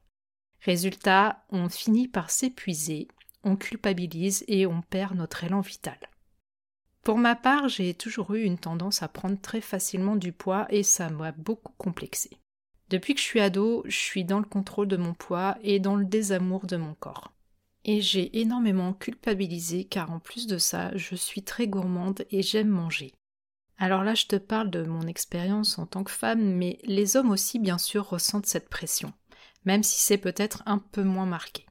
Résultat, 0.60 1.44
on 1.50 1.68
finit 1.68 2.08
par 2.08 2.30
s'épuiser 2.30 3.08
on 3.44 3.56
culpabilise 3.56 4.44
et 4.48 4.66
on 4.66 4.82
perd 4.82 5.16
notre 5.16 5.44
élan 5.44 5.60
vital. 5.60 5.98
Pour 7.02 7.18
ma 7.18 7.36
part, 7.36 7.68
j'ai 7.68 7.92
toujours 7.92 8.34
eu 8.34 8.42
une 8.42 8.58
tendance 8.58 9.02
à 9.02 9.08
prendre 9.08 9.38
très 9.40 9.60
facilement 9.60 10.16
du 10.16 10.32
poids 10.32 10.66
et 10.70 10.82
ça 10.82 11.10
m'a 11.10 11.32
beaucoup 11.32 11.74
complexé. 11.76 12.38
Depuis 12.88 13.14
que 13.14 13.20
je 13.20 13.26
suis 13.26 13.40
ado, 13.40 13.82
je 13.86 13.96
suis 13.96 14.24
dans 14.24 14.38
le 14.38 14.46
contrôle 14.46 14.88
de 14.88 14.96
mon 14.96 15.12
poids 15.12 15.58
et 15.62 15.78
dans 15.80 15.96
le 15.96 16.04
désamour 16.04 16.66
de 16.66 16.76
mon 16.76 16.94
corps. 16.94 17.32
Et 17.84 18.00
j'ai 18.00 18.40
énormément 18.40 18.94
culpabilisé 18.94 19.84
car 19.84 20.10
en 20.10 20.18
plus 20.18 20.46
de 20.46 20.56
ça, 20.56 20.96
je 20.96 21.14
suis 21.14 21.42
très 21.42 21.68
gourmande 21.68 22.24
et 22.30 22.42
j'aime 22.42 22.68
manger. 22.68 23.12
Alors 23.78 24.04
là, 24.04 24.14
je 24.14 24.26
te 24.26 24.36
parle 24.36 24.70
de 24.70 24.82
mon 24.84 25.06
expérience 25.06 25.78
en 25.78 25.86
tant 25.86 26.04
que 26.04 26.10
femme, 26.10 26.42
mais 26.42 26.78
les 26.84 27.16
hommes 27.16 27.30
aussi, 27.30 27.58
bien 27.58 27.78
sûr, 27.78 28.08
ressentent 28.08 28.46
cette 28.46 28.68
pression, 28.68 29.12
même 29.64 29.82
si 29.82 30.00
c'est 30.00 30.18
peut-être 30.18 30.62
un 30.66 30.78
peu 30.78 31.02
moins 31.02 31.26
marqué. 31.26 31.66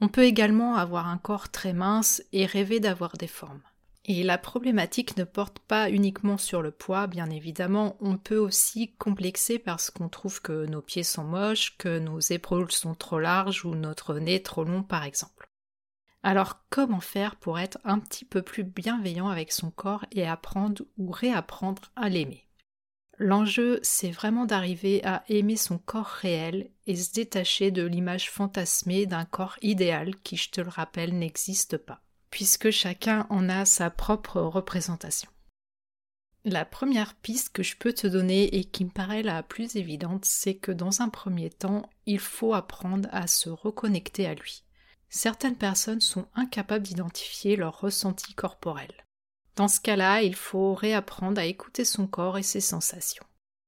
On 0.00 0.08
peut 0.08 0.24
également 0.24 0.76
avoir 0.76 1.08
un 1.08 1.18
corps 1.18 1.48
très 1.48 1.72
mince 1.72 2.22
et 2.32 2.46
rêver 2.46 2.78
d'avoir 2.78 3.16
des 3.16 3.26
formes. 3.26 3.62
Et 4.04 4.22
la 4.22 4.38
problématique 4.38 5.16
ne 5.16 5.24
porte 5.24 5.58
pas 5.58 5.90
uniquement 5.90 6.38
sur 6.38 6.62
le 6.62 6.70
poids, 6.70 7.06
bien 7.08 7.28
évidemment, 7.28 7.96
on 8.00 8.16
peut 8.16 8.38
aussi 8.38 8.94
complexer 8.94 9.58
parce 9.58 9.90
qu'on 9.90 10.08
trouve 10.08 10.40
que 10.40 10.66
nos 10.66 10.80
pieds 10.80 11.02
sont 11.02 11.24
moches, 11.24 11.76
que 11.76 11.98
nos 11.98 12.20
épaules 12.20 12.70
sont 12.70 12.94
trop 12.94 13.18
larges 13.18 13.64
ou 13.64 13.74
notre 13.74 14.14
nez 14.14 14.42
trop 14.42 14.64
long 14.64 14.82
par 14.82 15.04
exemple. 15.04 15.47
Alors 16.22 16.64
comment 16.68 17.00
faire 17.00 17.36
pour 17.36 17.58
être 17.58 17.78
un 17.84 17.98
petit 17.98 18.24
peu 18.24 18.42
plus 18.42 18.64
bienveillant 18.64 19.28
avec 19.28 19.52
son 19.52 19.70
corps 19.70 20.04
et 20.10 20.26
apprendre 20.26 20.82
ou 20.96 21.10
réapprendre 21.10 21.82
à 21.96 22.08
l'aimer? 22.08 22.48
L'enjeu, 23.20 23.80
c'est 23.82 24.10
vraiment 24.10 24.46
d'arriver 24.46 25.04
à 25.04 25.24
aimer 25.28 25.56
son 25.56 25.78
corps 25.78 26.06
réel 26.06 26.70
et 26.86 26.94
se 26.94 27.12
détacher 27.12 27.72
de 27.72 27.82
l'image 27.84 28.30
fantasmée 28.30 29.06
d'un 29.06 29.24
corps 29.24 29.56
idéal 29.60 30.14
qui, 30.22 30.36
je 30.36 30.50
te 30.50 30.60
le 30.60 30.68
rappelle, 30.68 31.18
n'existe 31.18 31.78
pas, 31.78 32.00
puisque 32.30 32.70
chacun 32.70 33.26
en 33.28 33.48
a 33.48 33.64
sa 33.64 33.90
propre 33.90 34.40
représentation. 34.40 35.28
La 36.44 36.64
première 36.64 37.16
piste 37.16 37.52
que 37.52 37.64
je 37.64 37.76
peux 37.76 37.92
te 37.92 38.06
donner 38.06 38.56
et 38.56 38.64
qui 38.64 38.84
me 38.84 38.90
paraît 38.90 39.24
la 39.24 39.42
plus 39.42 39.74
évidente, 39.74 40.24
c'est 40.24 40.54
que 40.54 40.70
dans 40.70 41.02
un 41.02 41.08
premier 41.08 41.50
temps, 41.50 41.90
il 42.06 42.20
faut 42.20 42.54
apprendre 42.54 43.08
à 43.10 43.26
se 43.26 43.50
reconnecter 43.50 44.26
à 44.26 44.34
lui. 44.34 44.62
Certaines 45.10 45.56
personnes 45.56 46.00
sont 46.00 46.26
incapables 46.34 46.84
d'identifier 46.84 47.56
leurs 47.56 47.80
ressentis 47.80 48.34
corporels. 48.34 49.04
Dans 49.56 49.68
ce 49.68 49.80
cas-là, 49.80 50.22
il 50.22 50.34
faut 50.34 50.74
réapprendre 50.74 51.40
à 51.40 51.46
écouter 51.46 51.84
son 51.84 52.06
corps 52.06 52.38
et 52.38 52.42
ses 52.42 52.60
sensations. 52.60 53.24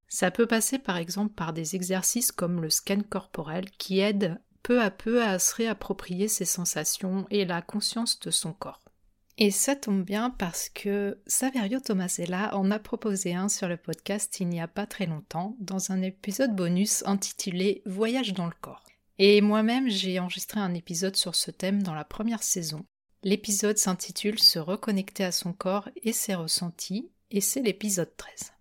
Ça 0.09 0.31
peut 0.31 0.47
passer 0.47 0.79
par 0.79 0.97
exemple 0.97 1.35
par 1.35 1.53
des 1.53 1.77
exercices 1.77 2.33
comme 2.33 2.61
le 2.61 2.71
scan 2.71 3.01
corporel 3.09 3.71
qui 3.71 4.01
aident 4.01 4.41
peu 4.63 4.83
à 4.83 4.91
peu 4.91 5.23
à 5.23 5.39
se 5.39 5.55
réapproprier 5.55 6.29
ses 6.29 6.45
sensations 6.45 7.27
et 7.31 7.45
la 7.45 7.63
conscience 7.63 8.21
de 8.21 8.31
son 8.31 8.53
corps. 8.53 8.85
Et 9.39 9.51
ça 9.51 9.75
tombe 9.75 10.05
bien 10.05 10.31
parce 10.31 10.69
que 10.69 11.19
Saverio 11.27 11.81
Tomasella 11.81 12.55
en 12.55 12.71
a 12.71 12.79
proposé 12.79 13.35
un 13.35 13.49
sur 13.49 13.69
le 13.69 13.79
podcast 13.79 14.39
il 14.41 14.49
n'y 14.49 14.61
a 14.61 14.69
pas 14.69 14.87
très 14.87 15.07
longtemps 15.07 15.57
dans 15.61 15.93
un 15.93 16.03
épisode 16.03 16.55
bonus 16.55 17.03
intitulé 17.07 17.83
Voyage 17.87 18.35
dans 18.35 18.47
le 18.47 18.53
corps. 18.61 18.90
Et 19.23 19.43
moi-même 19.43 19.91
j'ai 19.91 20.19
enregistré 20.19 20.61
un 20.61 20.73
épisode 20.73 21.15
sur 21.15 21.35
ce 21.35 21.51
thème 21.51 21.83
dans 21.83 21.93
la 21.93 22.07
première 22.07 22.43
saison 22.43 22.87
L'épisode 23.23 23.77
s'intitule 23.77 24.39
Se 24.39 24.59
reconnecter 24.59 25.25
à 25.25 25.31
son 25.31 25.53
corps 25.53 25.91
et 26.03 26.15
ses 26.15 26.35
ressentis, 26.35 27.11
et 27.31 27.43
c'est 27.43 27.61
l'épisode 27.61 28.17
13. 28.17 28.55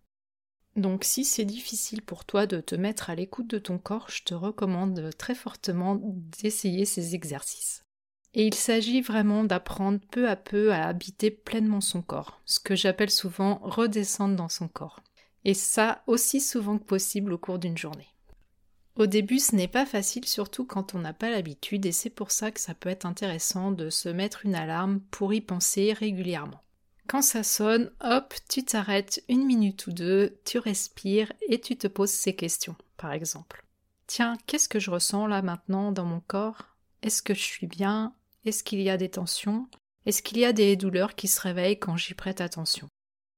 Donc 0.76 1.06
si 1.06 1.24
c'est 1.24 1.46
difficile 1.46 2.02
pour 2.02 2.26
toi 2.26 2.46
de 2.46 2.60
te 2.60 2.76
mettre 2.76 3.10
à 3.10 3.16
l'écoute 3.16 3.48
de 3.48 3.58
ton 3.58 3.78
corps, 3.78 4.10
je 4.10 4.24
te 4.24 4.34
recommande 4.34 5.12
très 5.18 5.34
fortement 5.34 5.98
d'essayer 6.04 6.84
ces 6.84 7.16
exercices. 7.16 7.86
Et 8.34 8.46
il 8.46 8.54
s'agit 8.54 9.00
vraiment 9.00 9.46
d'apprendre 9.46 10.02
peu 10.12 10.28
à 10.28 10.36
peu 10.36 10.74
à 10.74 10.88
habiter 10.88 11.32
pleinement 11.32 11.80
son 11.80 12.02
corps, 12.02 12.42
ce 12.44 12.60
que 12.60 12.76
j'appelle 12.76 13.12
souvent 13.12 13.62
redescendre 13.64 14.36
dans 14.36 14.50
son 14.50 14.68
corps. 14.68 15.00
Et 15.46 15.54
ça 15.54 16.04
aussi 16.06 16.42
souvent 16.42 16.78
que 16.78 16.84
possible 16.84 17.32
au 17.32 17.38
cours 17.38 17.60
d'une 17.60 17.78
journée. 17.78 18.10
Au 19.00 19.08
début, 19.08 19.40
ce 19.40 19.56
n'est 19.56 19.70
pas 19.70 19.86
facile, 19.86 20.26
surtout 20.26 20.66
quand 20.66 20.94
on 20.94 21.00
n'a 21.00 21.14
pas 21.14 21.30
l'habitude, 21.30 21.86
et 21.86 21.94
c'est 21.94 22.10
pour 22.10 22.32
ça 22.32 22.52
que 22.52 22.60
ça 22.60 22.74
peut 22.74 22.90
être 22.90 23.06
intéressant 23.06 23.72
de 23.72 23.90
se 23.90 24.10
mettre 24.10 24.46
une 24.46 24.56
alarme 24.56 25.00
pour 25.10 25.34
y 25.34 25.40
penser 25.40 25.94
régulièrement. 25.94 26.62
Quand 27.08 27.22
ça 27.22 27.44
sonne, 27.44 27.92
hop, 28.02 28.34
tu 28.50 28.66
t'arrêtes 28.66 29.24
une 29.30 29.46
minute 29.46 29.88
ou 29.88 29.94
deux, 29.94 30.38
tu 30.44 30.60
respires 30.60 31.32
et 31.48 31.62
tu 31.62 31.78
te 31.78 31.88
poses 31.88 32.12
ces 32.12 32.36
questions, 32.36 32.76
par 32.98 33.14
exemple. 33.14 33.66
Tiens, 34.06 34.36
qu'est-ce 34.48 34.68
que 34.68 34.80
je 34.80 34.92
ressens 34.92 35.28
là 35.28 35.42
maintenant 35.42 35.94
dans 35.94 36.06
mon 36.06 36.20
corps? 36.20 36.76
Est-ce 37.02 37.22
que 37.22 37.34
je 37.34 37.40
suis 37.40 37.68
bien? 37.68 38.14
Est-ce 38.44 38.66
qu'il 38.66 38.82
y 38.82 38.90
a 38.90 38.98
des 38.98 39.10
tensions? 39.10 39.70
Est-ce 40.06 40.22
qu'il 40.22 40.40
y 40.40 40.46
a 40.46 40.52
des 40.52 40.76
douleurs 40.76 41.16
qui 41.16 41.30
se 41.30 41.40
réveillent 41.40 41.80
quand 41.80 41.96
j'y 41.96 42.16
prête 42.16 42.42
attention? 42.42 42.90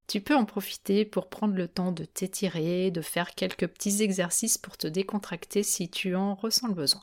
Tu 0.08 0.22
peux 0.22 0.36
en 0.36 0.46
profiter 0.46 1.06
pour 1.06 1.30
prendre 1.30 1.56
le 1.56 1.68
temps 1.68 1.92
de 1.92 2.06
t'étirer, 2.06 2.92
de 2.92 3.02
faire 3.02 3.34
quelques 3.34 3.68
petits 3.68 4.02
exercices 4.02 4.58
pour 4.58 4.78
te 4.78 4.88
décontracter 4.88 5.64
si 5.64 5.90
tu 5.90 6.16
en 6.16 6.36
ressens 6.36 6.68
le 6.68 6.74
besoin. 6.74 7.02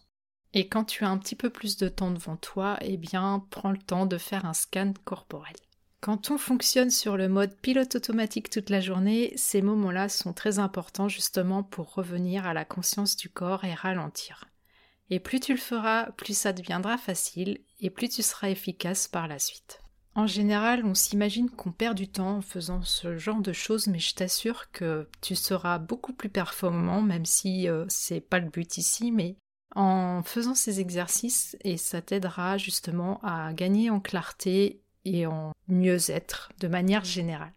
Et 0.54 0.68
quand 0.68 0.84
tu 0.84 1.04
as 1.04 1.10
un 1.10 1.18
petit 1.18 1.36
peu 1.36 1.50
plus 1.50 1.76
de 1.76 1.88
temps 1.88 2.10
devant 2.10 2.36
toi, 2.36 2.78
eh 2.80 2.96
bien, 2.96 3.46
prends 3.50 3.70
le 3.70 3.78
temps 3.78 4.06
de 4.06 4.18
faire 4.18 4.44
un 4.44 4.54
scan 4.54 4.94
corporel. 5.04 5.56
Quand 6.00 6.30
on 6.30 6.38
fonctionne 6.38 6.90
sur 6.90 7.16
le 7.16 7.28
mode 7.28 7.56
pilote 7.56 7.96
automatique 7.96 8.50
toute 8.50 8.70
la 8.70 8.80
journée, 8.80 9.32
ces 9.36 9.62
moments-là 9.62 10.08
sont 10.08 10.32
très 10.32 10.58
importants 10.58 11.08
justement 11.08 11.64
pour 11.64 11.92
revenir 11.94 12.46
à 12.46 12.54
la 12.54 12.64
conscience 12.64 13.16
du 13.16 13.28
corps 13.28 13.64
et 13.64 13.74
ralentir. 13.74 14.44
Et 15.10 15.18
plus 15.18 15.40
tu 15.40 15.52
le 15.52 15.58
feras, 15.58 16.12
plus 16.12 16.36
ça 16.36 16.52
deviendra 16.52 16.98
facile 16.98 17.60
et 17.80 17.90
plus 17.90 18.08
tu 18.08 18.22
seras 18.22 18.50
efficace 18.50 19.08
par 19.08 19.26
la 19.26 19.38
suite. 19.38 19.80
En 20.14 20.26
général, 20.26 20.84
on 20.84 20.94
s'imagine 20.94 21.48
qu'on 21.48 21.70
perd 21.70 21.96
du 21.96 22.08
temps 22.08 22.38
en 22.38 22.42
faisant 22.42 22.82
ce 22.82 23.18
genre 23.18 23.40
de 23.40 23.52
choses, 23.52 23.86
mais 23.86 24.00
je 24.00 24.14
t'assure 24.14 24.70
que 24.72 25.08
tu 25.20 25.36
seras 25.36 25.78
beaucoup 25.78 26.12
plus 26.12 26.28
performant, 26.28 27.02
même 27.02 27.24
si 27.24 27.68
euh, 27.68 27.84
c'est 27.88 28.20
pas 28.20 28.40
le 28.40 28.48
but 28.48 28.78
ici, 28.78 29.12
mais 29.12 29.36
en 29.76 30.22
faisant 30.24 30.54
ces 30.54 30.80
exercices, 30.80 31.56
et 31.62 31.76
ça 31.76 32.02
t'aidera 32.02 32.58
justement 32.58 33.20
à 33.22 33.52
gagner 33.52 33.90
en 33.90 34.00
clarté 34.00 34.82
et 35.04 35.26
en 35.26 35.52
mieux-être 35.68 36.50
de 36.58 36.68
manière 36.68 37.04
générale. 37.04 37.52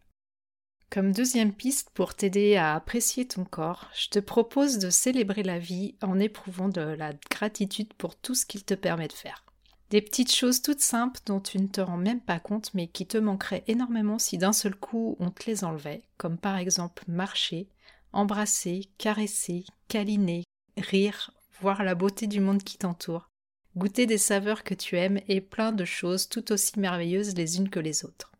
Comme 0.91 1.13
deuxième 1.13 1.53
piste 1.53 1.89
pour 1.91 2.15
t'aider 2.15 2.58
à 2.58 2.75
apprécier 2.75 3.25
ton 3.25 3.46
corps, 3.46 3.89
je 3.96 4.10
te 4.10 4.20
propose 4.20 4.77
de 4.77 4.89
célébrer 4.89 5.41
la 5.41 5.58
vie 5.58 5.96
en 6.01 6.20
éprouvant 6.20 6.67
de 6.67 6.81
la 6.81 7.13
gratitude 7.29 7.93
pour 7.93 8.17
tout 8.17 8.36
ce 8.36 8.46
qu'il 8.46 8.65
te 8.65 8.74
permet 8.74 9.08
de 9.08 9.13
faire. 9.13 9.46
Des 9.91 10.01
petites 10.01 10.33
choses 10.33 10.62
toutes 10.62 10.79
simples 10.79 11.19
dont 11.25 11.41
tu 11.41 11.60
ne 11.60 11.67
te 11.67 11.81
rends 11.81 11.98
même 11.98 12.21
pas 12.21 12.39
compte 12.39 12.74
mais 12.74 12.88
qui 12.88 13.05
te 13.05 13.17
manqueraient 13.17 13.65
énormément 13.67 14.19
si 14.19 14.38
d'un 14.38 14.53
seul 14.53 14.74
coup 14.74 15.17
on 15.19 15.31
te 15.31 15.45
les 15.48 15.65
enlevait, 15.65 16.03
comme 16.17 16.38
par 16.38 16.55
exemple 16.55 17.03
marcher, 17.10 17.67
embrasser, 18.13 18.89
caresser, 18.98 19.65
câliner, 19.89 20.45
rire, 20.77 21.33
voir 21.60 21.83
la 21.83 21.93
beauté 21.93 22.27
du 22.27 22.39
monde 22.39 22.63
qui 22.63 22.77
t'entoure, 22.77 23.27
goûter 23.75 24.05
des 24.05 24.17
saveurs 24.17 24.63
que 24.63 24.74
tu 24.74 24.98
aimes 24.98 25.19
et 25.27 25.41
plein 25.41 25.74
de 25.74 25.83
choses 25.83 26.29
tout 26.29 26.53
aussi 26.53 26.79
merveilleuses 26.79 27.36
les 27.36 27.57
unes 27.57 27.69
que 27.69 27.81
les 27.81 28.05
autres. 28.05 28.31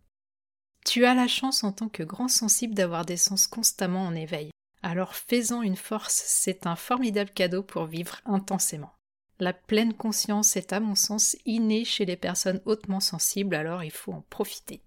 Tu 0.86 1.04
as 1.04 1.16
la 1.16 1.28
chance 1.28 1.66
en 1.66 1.74
tant 1.74 1.90
que 1.90 2.04
grand 2.04 2.30
sensible 2.30 2.76
d'avoir 2.76 3.06
des 3.06 3.18
sens 3.18 3.48
constamment 3.48 4.04
en 4.04 4.16
éveil. 4.16 4.52
Alors 4.84 5.16
fais-en 5.16 5.62
une 5.64 5.76
force, 5.76 6.24
c'est 6.26 6.66
un 6.66 6.78
formidable 6.78 7.32
cadeau 7.32 7.62
pour 7.62 7.88
vivre 7.88 8.22
intensément. 8.24 8.94
La 9.42 9.54
pleine 9.54 9.96
conscience 9.96 10.56
est 10.56 10.72
à 10.72 10.80
mon 10.80 10.94
sens 10.94 11.36
innée 11.48 11.84
chez 11.84 12.06
les 12.06 12.16
personnes 12.16 12.62
hautement 12.66 13.00
sensibles, 13.00 13.56
alors 13.56 13.84
il 13.84 13.90
faut 13.90 14.14
en 14.14 14.24
profiter. 14.30 14.84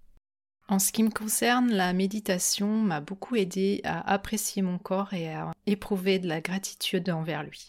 En 0.69 0.79
ce 0.79 0.93
qui 0.93 1.03
me 1.03 1.11
concerne, 1.11 1.73
la 1.73 1.93
méditation 1.93 2.69
m'a 2.69 3.01
beaucoup 3.01 3.35
aidé 3.35 3.81
à 3.83 4.09
apprécier 4.09 4.63
mon 4.63 4.79
corps 4.79 5.13
et 5.13 5.35
à 5.35 5.51
éprouver 5.67 6.21
de 6.21 6.29
la 6.29 6.41
gratitude 6.41 7.11
envers 7.11 7.43
lui. 7.43 7.67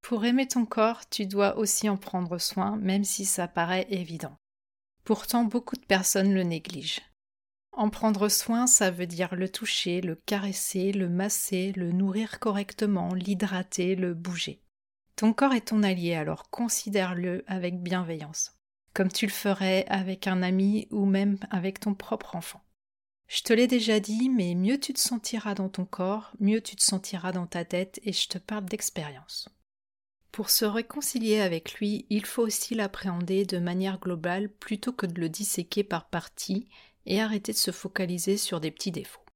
Pour 0.00 0.24
aimer 0.24 0.46
ton 0.46 0.64
corps, 0.64 1.08
tu 1.08 1.26
dois 1.26 1.58
aussi 1.58 1.88
en 1.88 1.96
prendre 1.96 2.38
soin, 2.38 2.76
même 2.76 3.02
si 3.02 3.24
ça 3.24 3.48
paraît 3.48 3.88
évident. 3.90 4.36
Pourtant, 5.02 5.42
beaucoup 5.42 5.74
de 5.74 5.84
personnes 5.84 6.32
le 6.32 6.44
négligent. 6.44 7.00
En 7.72 7.90
prendre 7.90 8.28
soin, 8.28 8.68
ça 8.68 8.92
veut 8.92 9.08
dire 9.08 9.34
le 9.34 9.48
toucher, 9.48 10.02
le 10.02 10.14
caresser, 10.14 10.92
le 10.92 11.08
masser, 11.08 11.72
le 11.72 11.90
nourrir 11.90 12.38
correctement, 12.38 13.12
l'hydrater, 13.12 13.96
le 13.96 14.14
bouger. 14.14 14.62
Ton 15.20 15.34
corps 15.34 15.52
est 15.52 15.68
ton 15.68 15.82
allié, 15.82 16.14
alors 16.14 16.48
considère-le 16.48 17.44
avec 17.46 17.82
bienveillance, 17.82 18.52
comme 18.94 19.12
tu 19.12 19.26
le 19.26 19.30
ferais 19.30 19.84
avec 19.90 20.26
un 20.26 20.40
ami 20.40 20.88
ou 20.90 21.04
même 21.04 21.36
avec 21.50 21.78
ton 21.78 21.92
propre 21.92 22.36
enfant. 22.36 22.62
Je 23.28 23.42
te 23.42 23.52
l'ai 23.52 23.66
déjà 23.66 24.00
dit, 24.00 24.30
mais 24.30 24.54
mieux 24.54 24.80
tu 24.80 24.94
te 24.94 24.98
sentiras 24.98 25.54
dans 25.54 25.68
ton 25.68 25.84
corps, 25.84 26.32
mieux 26.40 26.62
tu 26.62 26.74
te 26.74 26.82
sentiras 26.82 27.32
dans 27.32 27.46
ta 27.46 27.66
tête, 27.66 28.00
et 28.02 28.14
je 28.14 28.28
te 28.28 28.38
parle 28.38 28.64
d'expérience. 28.64 29.50
Pour 30.32 30.48
se 30.48 30.64
réconcilier 30.64 31.40
avec 31.40 31.74
lui, 31.74 32.06
il 32.08 32.24
faut 32.24 32.46
aussi 32.46 32.74
l'appréhender 32.74 33.44
de 33.44 33.58
manière 33.58 34.00
globale 34.00 34.48
plutôt 34.48 34.94
que 34.94 35.04
de 35.04 35.20
le 35.20 35.28
disséquer 35.28 35.84
par 35.84 36.08
parties 36.08 36.66
et 37.04 37.20
arrêter 37.20 37.52
de 37.52 37.58
se 37.58 37.72
focaliser 37.72 38.38
sur 38.38 38.58
des 38.58 38.70
petits 38.70 38.90
défauts. 38.90 39.26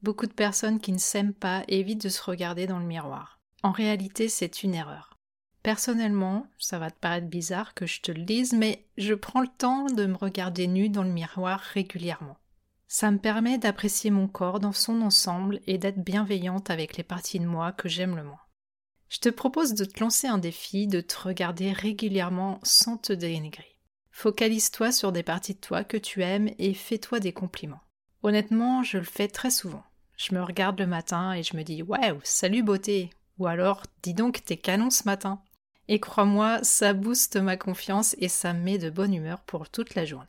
Beaucoup 0.00 0.26
de 0.26 0.32
personnes 0.32 0.80
qui 0.80 0.92
ne 0.92 0.96
s'aiment 0.96 1.34
pas 1.34 1.64
évitent 1.68 2.04
de 2.04 2.08
se 2.08 2.22
regarder 2.22 2.66
dans 2.66 2.78
le 2.78 2.86
miroir. 2.86 3.42
En 3.62 3.72
réalité, 3.72 4.30
c'est 4.30 4.62
une 4.62 4.74
erreur. 4.74 5.07
Personnellement, 5.68 6.46
ça 6.58 6.78
va 6.78 6.90
te 6.90 6.98
paraître 6.98 7.26
bizarre 7.26 7.74
que 7.74 7.84
je 7.84 8.00
te 8.00 8.10
le 8.10 8.22
dise, 8.22 8.54
mais 8.54 8.86
je 8.96 9.12
prends 9.12 9.42
le 9.42 9.48
temps 9.58 9.84
de 9.84 10.06
me 10.06 10.16
regarder 10.16 10.66
nu 10.66 10.88
dans 10.88 11.02
le 11.02 11.10
miroir 11.10 11.60
régulièrement. 11.60 12.38
Ça 12.86 13.10
me 13.10 13.18
permet 13.18 13.58
d'apprécier 13.58 14.10
mon 14.10 14.28
corps 14.28 14.60
dans 14.60 14.72
son 14.72 15.02
ensemble 15.02 15.60
et 15.66 15.76
d'être 15.76 16.02
bienveillante 16.02 16.70
avec 16.70 16.96
les 16.96 17.02
parties 17.02 17.38
de 17.38 17.44
moi 17.44 17.72
que 17.72 17.86
j'aime 17.86 18.16
le 18.16 18.24
moins. 18.24 18.40
Je 19.10 19.18
te 19.18 19.28
propose 19.28 19.74
de 19.74 19.84
te 19.84 20.00
lancer 20.00 20.26
un 20.26 20.38
défi, 20.38 20.86
de 20.86 21.02
te 21.02 21.18
regarder 21.18 21.72
régulièrement 21.72 22.60
sans 22.62 22.96
te 22.96 23.12
dénigrer. 23.12 23.76
Focalise-toi 24.10 24.90
sur 24.90 25.12
des 25.12 25.22
parties 25.22 25.52
de 25.52 25.60
toi 25.60 25.84
que 25.84 25.98
tu 25.98 26.22
aimes 26.22 26.48
et 26.58 26.72
fais-toi 26.72 27.20
des 27.20 27.34
compliments. 27.34 27.82
Honnêtement, 28.22 28.82
je 28.82 28.96
le 28.96 29.04
fais 29.04 29.28
très 29.28 29.50
souvent. 29.50 29.84
Je 30.16 30.34
me 30.34 30.42
regarde 30.42 30.80
le 30.80 30.86
matin 30.86 31.34
et 31.34 31.42
je 31.42 31.58
me 31.58 31.62
dis 31.62 31.82
Waouh, 31.82 32.20
salut 32.24 32.62
beauté 32.62 33.10
Ou 33.36 33.46
alors 33.46 33.82
Dis 34.02 34.14
donc, 34.14 34.42
t'es 34.46 34.56
canon 34.56 34.88
ce 34.88 35.04
matin 35.04 35.42
Et 35.88 36.00
crois-moi, 36.00 36.58
ça 36.62 36.92
booste 36.92 37.36
ma 37.36 37.56
confiance 37.56 38.14
et 38.18 38.28
ça 38.28 38.52
me 38.52 38.62
met 38.62 38.78
de 38.78 38.90
bonne 38.90 39.14
humeur 39.14 39.40
pour 39.40 39.70
toute 39.70 39.94
la 39.94 40.04
journée. 40.04 40.26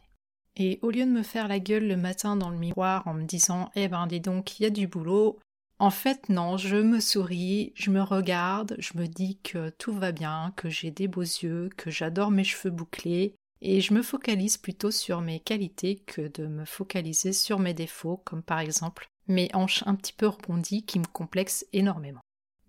Et 0.55 0.79
au 0.81 0.89
lieu 0.89 1.05
de 1.05 1.11
me 1.11 1.23
faire 1.23 1.47
la 1.47 1.59
gueule 1.59 1.87
le 1.87 1.97
matin 1.97 2.35
dans 2.35 2.49
le 2.49 2.57
miroir 2.57 3.07
en 3.07 3.13
me 3.13 3.23
disant 3.23 3.69
Eh 3.75 3.87
ben 3.87 4.07
dis 4.07 4.19
donc, 4.19 4.59
il 4.59 4.63
y 4.63 4.65
a 4.65 4.69
du 4.69 4.87
boulot, 4.87 5.37
en 5.79 5.91
fait 5.91 6.29
non, 6.29 6.57
je 6.57 6.75
me 6.75 6.99
souris, 6.99 7.71
je 7.75 7.91
me 7.91 8.01
regarde, 8.01 8.75
je 8.79 8.97
me 8.97 9.07
dis 9.07 9.37
que 9.43 9.69
tout 9.69 9.93
va 9.93 10.11
bien, 10.11 10.53
que 10.57 10.69
j'ai 10.69 10.91
des 10.91 11.07
beaux 11.07 11.21
yeux, 11.21 11.69
que 11.77 11.91
j'adore 11.91 12.31
mes 12.31 12.43
cheveux 12.43 12.71
bouclés, 12.71 13.35
et 13.61 13.81
je 13.81 13.93
me 13.93 14.01
focalise 14.01 14.57
plutôt 14.57 14.91
sur 14.91 15.21
mes 15.21 15.39
qualités 15.39 15.97
que 15.97 16.27
de 16.27 16.47
me 16.47 16.65
focaliser 16.65 17.33
sur 17.33 17.59
mes 17.59 17.73
défauts, 17.73 18.21
comme 18.25 18.43
par 18.43 18.59
exemple 18.59 19.09
mes 19.27 19.49
hanches 19.53 19.83
un 19.85 19.95
petit 19.95 20.13
peu 20.13 20.27
rebondies 20.27 20.83
qui 20.83 20.99
me 20.99 21.05
complexent 21.05 21.65
énormément. 21.71 22.21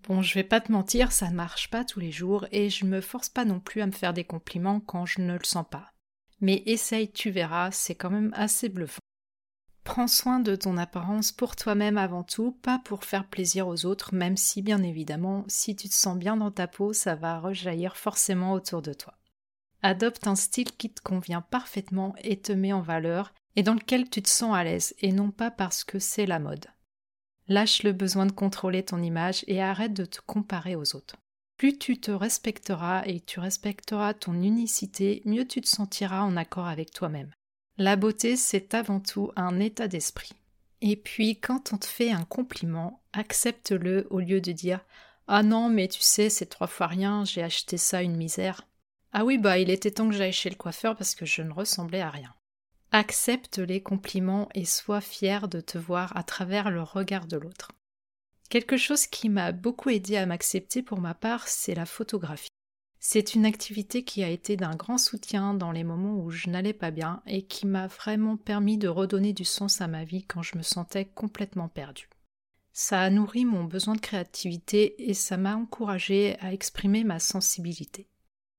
Bon, 0.05 0.23
je 0.23 0.35
vais 0.35 0.45
pas 0.45 0.61
te 0.61 0.73
mentir, 0.73 1.13
ça 1.13 1.31
ne 1.31 1.37
marche 1.37 1.71
pas 1.71 1.85
tous 1.85 2.01
les 2.01 2.13
jours 2.13 2.47
et 2.53 2.71
je 2.71 2.85
me 2.85 3.01
force 3.01 3.29
pas 3.29 3.45
non 3.45 3.61
plus 3.61 3.81
à 3.81 3.87
me 3.87 3.93
faire 3.93 4.13
des 4.13 4.25
compliments 4.25 4.81
quand 4.81 5.07
je 5.07 5.21
ne 5.21 5.35
le 5.35 5.45
sens 5.45 5.67
pas 5.71 5.93
mais 6.41 6.63
essaye, 6.67 7.11
tu 7.11 7.31
verras, 7.31 7.71
c'est 7.71 7.95
quand 7.95 8.11
même 8.11 8.33
assez 8.35 8.69
bluffant. 8.69 9.01
Prends 9.85 10.09
soin 10.09 10.41
de 10.41 10.57
ton 10.57 10.77
apparence 10.77 11.33
pour 11.33 11.57
toi-même 11.57 11.99
avant 11.99 12.23
tout, 12.23 12.53
pas 12.63 12.79
pour 12.85 13.05
faire 13.05 13.27
plaisir 13.27 13.67
aux 13.67 13.87
autres, 13.87 14.15
même 14.15 14.37
si 14.37 14.63
bien 14.63 14.83
évidemment, 14.83 15.45
si 15.49 15.75
tu 15.75 15.89
te 15.89 15.95
sens 15.95 16.19
bien 16.19 16.37
dans 16.37 16.51
ta 16.51 16.67
peau, 16.67 16.93
ça 16.93 17.15
va 17.15 17.41
rejaillir 17.41 17.97
forcément 17.97 18.53
autour 18.53 18.83
de 18.83 18.93
toi. 18.93 19.15
Adopte 19.83 20.27
un 20.27 20.37
style 20.37 20.73
qui 20.73 20.93
te 20.93 21.01
convient 21.01 21.41
parfaitement 21.41 22.15
et 22.23 22.39
te 22.39 22.53
met 22.53 22.73
en 22.73 22.83
valeur, 22.83 23.33
et 23.57 23.63
dans 23.63 23.75
lequel 23.75 24.09
tu 24.09 24.23
te 24.23 24.29
sens 24.29 24.55
à 24.55 24.65
l'aise, 24.65 24.95
et 25.01 25.13
non 25.13 25.31
pas 25.31 25.51
parce 25.51 25.85
que 25.85 25.99
c'est 25.99 26.27
la 26.27 26.39
mode. 26.39 26.67
Lâche 27.51 27.83
le 27.83 27.93
besoin 27.93 28.27
de 28.27 28.33
contrôler 28.33 28.85
ton 28.85 29.03
image 29.03 29.45
et 29.49 29.61
arrête 29.61 29.93
de 29.93 30.05
te 30.05 30.21
comparer 30.25 30.77
aux 30.77 30.95
autres. 30.95 31.17
Plus 31.57 31.77
tu 31.77 31.99
te 31.99 32.13
respecteras 32.13 33.03
et 33.07 33.19
tu 33.19 33.41
respecteras 33.41 34.15
ton 34.15 34.35
unicité, 34.35 35.21
mieux 35.25 35.45
tu 35.45 35.61
te 35.61 35.67
sentiras 35.67 36.23
en 36.23 36.37
accord 36.37 36.69
avec 36.69 36.93
toi-même. 36.93 37.33
La 37.77 37.97
beauté, 37.97 38.37
c'est 38.37 38.73
avant 38.73 39.01
tout 39.01 39.33
un 39.35 39.59
état 39.59 39.89
d'esprit. 39.89 40.31
Et 40.81 40.95
puis, 40.95 41.41
quand 41.41 41.73
on 41.73 41.77
te 41.77 41.87
fait 41.87 42.13
un 42.13 42.23
compliment, 42.23 43.03
accepte-le 43.15 44.07
au 44.11 44.21
lieu 44.21 44.41
de 44.41 44.53
dire 44.53 44.85
Ah 45.27 45.43
non, 45.43 45.69
mais 45.69 45.89
tu 45.89 46.03
sais, 46.03 46.31
c'est 46.31 46.47
trois 46.47 46.69
fois 46.69 46.87
rien, 46.87 47.25
j'ai 47.25 47.43
acheté 47.43 47.79
ça 47.79 48.01
une 48.01 48.17
misère. 48.17 48.69
Ah 49.13 49.25
oui, 49.25 49.39
bah 49.39 49.59
il 49.59 49.71
était 49.71 49.91
temps 49.91 50.09
que 50.09 50.15
j'aille 50.15 50.33
chez 50.33 50.51
le 50.51 50.55
coiffeur 50.55 50.95
parce 50.95 51.17
que 51.17 51.27
je 51.27 51.43
ne 51.43 51.53
ressemblais 51.53 52.01
à 52.01 52.11
rien. 52.11 52.33
Accepte 52.93 53.59
les 53.59 53.81
compliments 53.81 54.49
et 54.53 54.65
sois 54.65 55.01
fier 55.01 55.47
de 55.47 55.61
te 55.61 55.79
voir 55.79 56.17
à 56.17 56.25
travers 56.25 56.71
le 56.71 56.83
regard 56.83 57.27
de 57.27 57.37
l'autre. 57.37 57.71
Quelque 58.49 58.77
chose 58.77 59.07
qui 59.07 59.29
m'a 59.29 59.53
beaucoup 59.53 59.91
aidé 59.91 60.17
à 60.17 60.27
m'accepter 60.27 60.83
pour 60.83 61.01
ma 61.01 61.15
part, 61.15 61.47
c'est 61.47 61.77
la 61.77 61.87
photographie. 61.87 62.51
C'est 62.99 63.35
une 63.35 63.47
activité 63.47 64.03
qui 64.03 64.25
a 64.25 64.29
été 64.29 64.57
d'un 64.57 64.75
grand 64.75 64.99
soutien 64.99 65.55
dans 65.55 65.71
les 65.71 65.85
moments 65.85 66.17
où 66.17 66.31
je 66.31 66.51
n'allais 66.51 66.73
pas 66.73 66.91
bien 66.91 67.23
et 67.27 67.43
qui 67.43 67.67
m'a 67.67 67.87
vraiment 67.87 68.37
permis 68.37 68.77
de 68.77 68.89
redonner 68.89 69.33
du 69.33 69.45
sens 69.45 69.81
à 69.81 69.87
ma 69.87 70.03
vie 70.03 70.25
quand 70.25 70.43
je 70.43 70.59
me 70.59 70.63
sentais 70.63 71.05
complètement 71.05 71.69
perdue. 71.69 72.11
Ça 72.73 73.01
a 73.01 73.09
nourri 73.09 73.45
mon 73.45 73.63
besoin 73.63 73.95
de 73.95 74.01
créativité 74.01 75.09
et 75.09 75.15
ça 75.15 75.37
m'a 75.37 75.55
encouragé 75.55 76.37
à 76.41 76.53
exprimer 76.53 77.05
ma 77.05 77.21
sensibilité. 77.21 78.09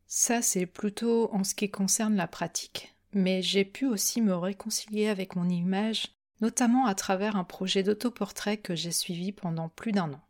Ça, 0.08 0.42
c'est 0.42 0.66
plutôt 0.66 1.30
en 1.34 1.44
ce 1.44 1.54
qui 1.54 1.70
concerne 1.70 2.16
la 2.16 2.28
pratique. 2.28 2.96
Mais 3.14 3.42
j'ai 3.42 3.66
pu 3.66 3.86
aussi 3.86 4.22
me 4.22 4.36
réconcilier 4.36 5.08
avec 5.10 5.36
mon 5.36 5.50
image 5.50 6.08
notamment 6.42 6.88
à 6.88 6.96
travers 6.96 7.36
un 7.36 7.44
projet 7.44 7.84
d'autoportrait 7.84 8.58
que 8.58 8.76
j'ai 8.76 8.92
suivi 8.92 9.32
pendant 9.32 9.70
plus 9.70 9.92
d'un 9.92 10.12
an. 10.12 10.22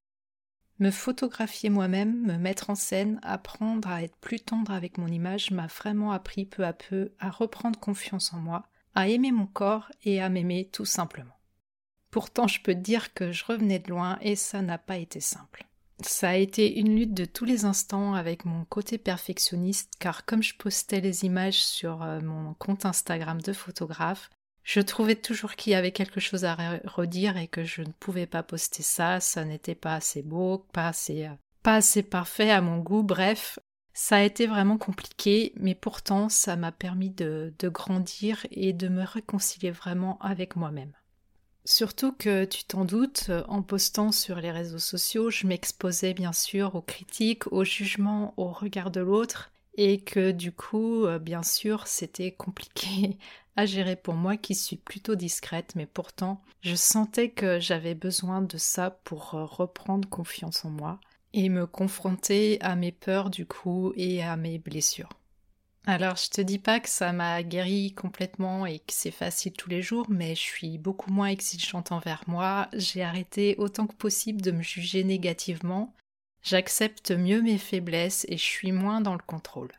Me 0.79 0.91
photographier 0.91 1.69
moi-même, 1.69 2.21
me 2.25 2.37
mettre 2.37 2.69
en 2.69 2.75
scène, 2.75 3.19
apprendre 3.23 3.87
à 3.87 4.03
être 4.03 4.17
plus 4.17 4.39
tendre 4.39 4.71
avec 4.71 4.97
mon 4.97 5.07
image 5.07 5.51
m'a 5.51 5.67
vraiment 5.67 6.11
appris 6.11 6.45
peu 6.45 6.65
à 6.65 6.73
peu 6.73 7.13
à 7.19 7.29
reprendre 7.29 7.79
confiance 7.79 8.33
en 8.33 8.39
moi, 8.39 8.63
à 8.93 9.07
aimer 9.07 9.31
mon 9.31 9.45
corps 9.45 9.91
et 10.03 10.21
à 10.21 10.29
m'aimer 10.29 10.69
tout 10.71 10.85
simplement. 10.85 11.37
Pourtant, 12.09 12.47
je 12.47 12.61
peux 12.61 12.75
dire 12.75 13.13
que 13.13 13.31
je 13.31 13.45
revenais 13.45 13.79
de 13.79 13.89
loin 13.89 14.17
et 14.21 14.35
ça 14.35 14.61
n'a 14.61 14.77
pas 14.77 14.97
été 14.97 15.21
simple. 15.21 15.65
Ça 16.05 16.29
a 16.29 16.35
été 16.35 16.79
une 16.79 16.95
lutte 16.95 17.13
de 17.13 17.25
tous 17.25 17.45
les 17.45 17.65
instants 17.65 18.13
avec 18.13 18.45
mon 18.45 18.65
côté 18.65 18.97
perfectionniste 18.97 19.93
car 19.99 20.25
comme 20.25 20.43
je 20.43 20.55
postais 20.55 21.01
les 21.01 21.25
images 21.25 21.63
sur 21.63 22.01
euh, 22.01 22.19
mon 22.21 22.53
compte 22.55 22.85
Instagram 22.85 23.41
de 23.41 23.53
photographe, 23.53 24.29
je 24.63 24.79
trouvais 24.79 25.15
toujours 25.15 25.55
qu'il 25.55 25.73
y 25.73 25.75
avait 25.75 25.91
quelque 25.91 26.19
chose 26.19 26.45
à 26.45 26.55
redire 26.85 27.37
et 27.37 27.47
que 27.47 27.63
je 27.63 27.81
ne 27.81 27.91
pouvais 27.99 28.27
pas 28.27 28.43
poster 28.43 28.83
ça, 28.83 29.19
ça 29.19 29.43
n'était 29.43 29.75
pas 29.75 29.95
assez 29.95 30.21
beau, 30.21 30.65
pas 30.71 30.87
assez, 30.87 31.25
euh, 31.25 31.33
pas 31.63 31.75
assez 31.75 32.03
parfait 32.03 32.51
à 32.51 32.61
mon 32.61 32.77
goût, 32.77 33.03
bref. 33.03 33.59
Ça 33.93 34.17
a 34.17 34.21
été 34.21 34.47
vraiment 34.47 34.77
compliqué, 34.77 35.51
mais 35.57 35.75
pourtant 35.75 36.29
ça 36.29 36.55
m'a 36.55 36.71
permis 36.71 37.09
de, 37.09 37.53
de 37.59 37.69
grandir 37.69 38.45
et 38.51 38.71
de 38.71 38.87
me 38.87 39.03
réconcilier 39.03 39.71
vraiment 39.71 40.17
avec 40.19 40.55
moi-même. 40.55 40.93
Surtout 41.63 42.11
que 42.11 42.45
tu 42.45 42.63
t'en 42.63 42.85
doutes, 42.85 43.29
en 43.47 43.61
postant 43.61 44.11
sur 44.11 44.37
les 44.37 44.51
réseaux 44.51 44.79
sociaux, 44.79 45.29
je 45.29 45.45
m'exposais 45.45 46.13
bien 46.13 46.33
sûr 46.33 46.75
aux 46.75 46.81
critiques, 46.81 47.51
aux 47.51 47.63
jugements, 47.63 48.33
au 48.37 48.47
regard 48.51 48.89
de 48.89 49.01
l'autre, 49.01 49.51
et 49.75 50.01
que 50.01 50.31
du 50.31 50.51
coup, 50.51 51.05
euh, 51.05 51.19
bien 51.19 51.43
sûr, 51.43 51.87
c'était 51.87 52.31
compliqué 52.37 53.17
à 53.55 53.65
gérer 53.65 53.95
pour 53.95 54.15
moi 54.15 54.37
qui 54.37 54.55
suis 54.55 54.77
plutôt 54.77 55.15
discrète, 55.15 55.73
mais 55.75 55.85
pourtant 55.85 56.41
je 56.61 56.75
sentais 56.75 57.29
que 57.29 57.59
j'avais 57.59 57.95
besoin 57.95 58.41
de 58.41 58.57
ça 58.57 58.91
pour 59.03 59.35
euh, 59.35 59.45
reprendre 59.45 60.07
confiance 60.07 60.63
en 60.65 60.69
moi 60.69 60.99
et 61.33 61.49
me 61.49 61.65
confronter 61.65 62.59
à 62.61 62.75
mes 62.75 62.91
peurs 62.91 63.29
du 63.29 63.45
coup 63.45 63.93
et 63.95 64.23
à 64.23 64.35
mes 64.35 64.59
blessures. 64.59 65.09
Alors 65.87 66.15
je 66.15 66.29
te 66.29 66.41
dis 66.41 66.59
pas 66.59 66.79
que 66.79 66.89
ça 66.89 67.11
m'a 67.11 67.41
guéri 67.41 67.93
complètement 67.93 68.67
et 68.67 68.79
que 68.79 68.93
c'est 68.93 69.09
facile 69.09 69.53
tous 69.53 69.69
les 69.69 69.81
jours, 69.81 70.05
mais 70.09 70.35
je 70.35 70.41
suis 70.41 70.77
beaucoup 70.77 71.11
moins 71.11 71.27
exigeante 71.27 71.91
envers 71.91 72.23
moi, 72.27 72.69
j'ai 72.73 73.01
arrêté 73.01 73.55
autant 73.57 73.87
que 73.87 73.95
possible 73.95 74.41
de 74.41 74.51
me 74.51 74.61
juger 74.61 75.03
négativement, 75.03 75.95
j'accepte 76.43 77.09
mieux 77.11 77.41
mes 77.41 77.57
faiblesses 77.57 78.27
et 78.29 78.37
je 78.37 78.43
suis 78.43 78.71
moins 78.71 79.01
dans 79.01 79.15
le 79.15 79.23
contrôle. 79.25 79.71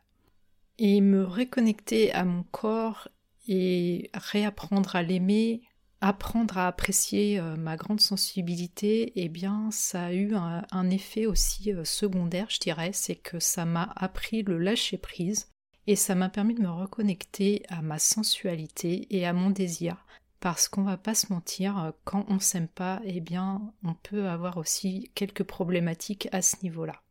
Et 0.78 1.00
me 1.00 1.24
reconnecter 1.24 2.12
à 2.12 2.24
mon 2.24 2.42
corps 2.42 3.06
et 3.46 4.10
réapprendre 4.12 4.96
à 4.96 5.02
l'aimer, 5.02 5.62
apprendre 6.00 6.58
à 6.58 6.66
apprécier 6.66 7.38
euh, 7.38 7.56
ma 7.56 7.76
grande 7.76 8.00
sensibilité, 8.00 9.12
eh 9.14 9.28
bien, 9.28 9.68
ça 9.70 10.06
a 10.06 10.12
eu 10.12 10.34
un, 10.34 10.90
effet 10.90 11.26
aussi 11.26 11.72
euh, 11.72 11.84
secondaire, 11.84 12.50
je 12.50 12.58
dirais, 12.58 12.90
c'est 12.92 13.14
que 13.14 13.38
ça 13.38 13.64
m'a 13.64 13.92
appris 13.94 14.42
le 14.42 14.58
lâcher 14.58 14.98
prise 14.98 15.52
et 15.86 15.96
ça 15.96 16.14
m'a 16.14 16.28
permis 16.28 16.54
de 16.54 16.62
me 16.62 16.70
reconnecter 16.70 17.62
à 17.68 17.82
ma 17.82 17.98
sensualité 17.98 19.06
et 19.10 19.26
à 19.26 19.32
mon 19.32 19.50
désir. 19.50 20.04
Parce 20.40 20.68
qu'on 20.68 20.82
va 20.82 20.96
pas 20.96 21.14
se 21.14 21.32
mentir, 21.32 21.78
euh, 21.78 21.90
quand 22.04 22.24
on 22.28 22.40
s'aime 22.40 22.68
pas, 22.68 23.00
eh 23.04 23.20
bien, 23.20 23.72
on 23.84 23.94
peut 23.94 24.28
avoir 24.28 24.56
aussi 24.56 25.10
quelques 25.14 25.44
problématiques 25.44 26.28
à 26.32 26.42
ce 26.42 26.56
niveau-là. 26.62 27.02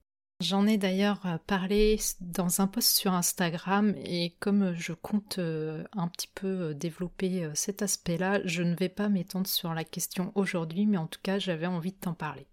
J'en 0.41 0.65
ai 0.65 0.79
d'ailleurs 0.79 1.23
euh, 1.27 1.37
parlé 1.45 1.99
dans 2.19 2.61
un 2.61 2.67
post 2.67 2.97
sur 2.97 3.13
Instagram 3.13 3.93
et 4.03 4.35
comme 4.39 4.73
je 4.73 4.93
compte 4.93 5.37
euh, 5.37 5.83
un 5.93 6.07
petit 6.07 6.29
peu 6.33 6.47
euh, 6.47 6.73
développer 6.73 7.47
cet 7.53 7.83
aspect-là, 7.83 8.41
je 8.45 8.63
ne 8.63 8.75
vais 8.75 8.89
pas 8.89 9.07
m'étendre 9.07 9.45
sur 9.45 9.75
la 9.75 9.83
question 9.83 10.31
aujourd'hui, 10.33 10.87
mais 10.87 10.97
en 10.97 11.05
tout 11.05 11.19
cas 11.21 11.37
j'avais 11.37 11.67
envie 11.67 11.91
de 11.91 11.97
t'en 11.97 12.15
parler. 12.15 12.47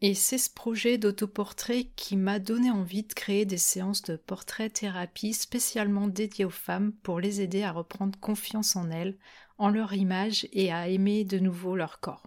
Et 0.00 0.14
c'est 0.14 0.38
ce 0.38 0.50
projet 0.50 0.96
d'autoportrait 0.96 1.90
qui 1.96 2.16
m'a 2.16 2.38
donné 2.38 2.70
envie 2.70 3.02
de 3.02 3.12
créer 3.12 3.44
des 3.44 3.58
séances 3.58 4.02
de 4.02 4.16
portrait 4.16 4.70
thérapie 4.70 5.32
spécialement 5.32 6.06
dédiées 6.06 6.44
aux 6.44 6.50
femmes 6.50 6.92
pour 7.02 7.18
les 7.18 7.40
aider 7.40 7.64
à 7.64 7.72
reprendre 7.72 8.18
confiance 8.20 8.76
en 8.76 8.90
elles, 8.90 9.18
en 9.58 9.70
leur 9.70 9.94
image 9.94 10.46
et 10.52 10.72
à 10.72 10.88
aimer 10.88 11.24
de 11.24 11.40
nouveau 11.40 11.74
leur 11.74 11.98
corps. 11.98 12.22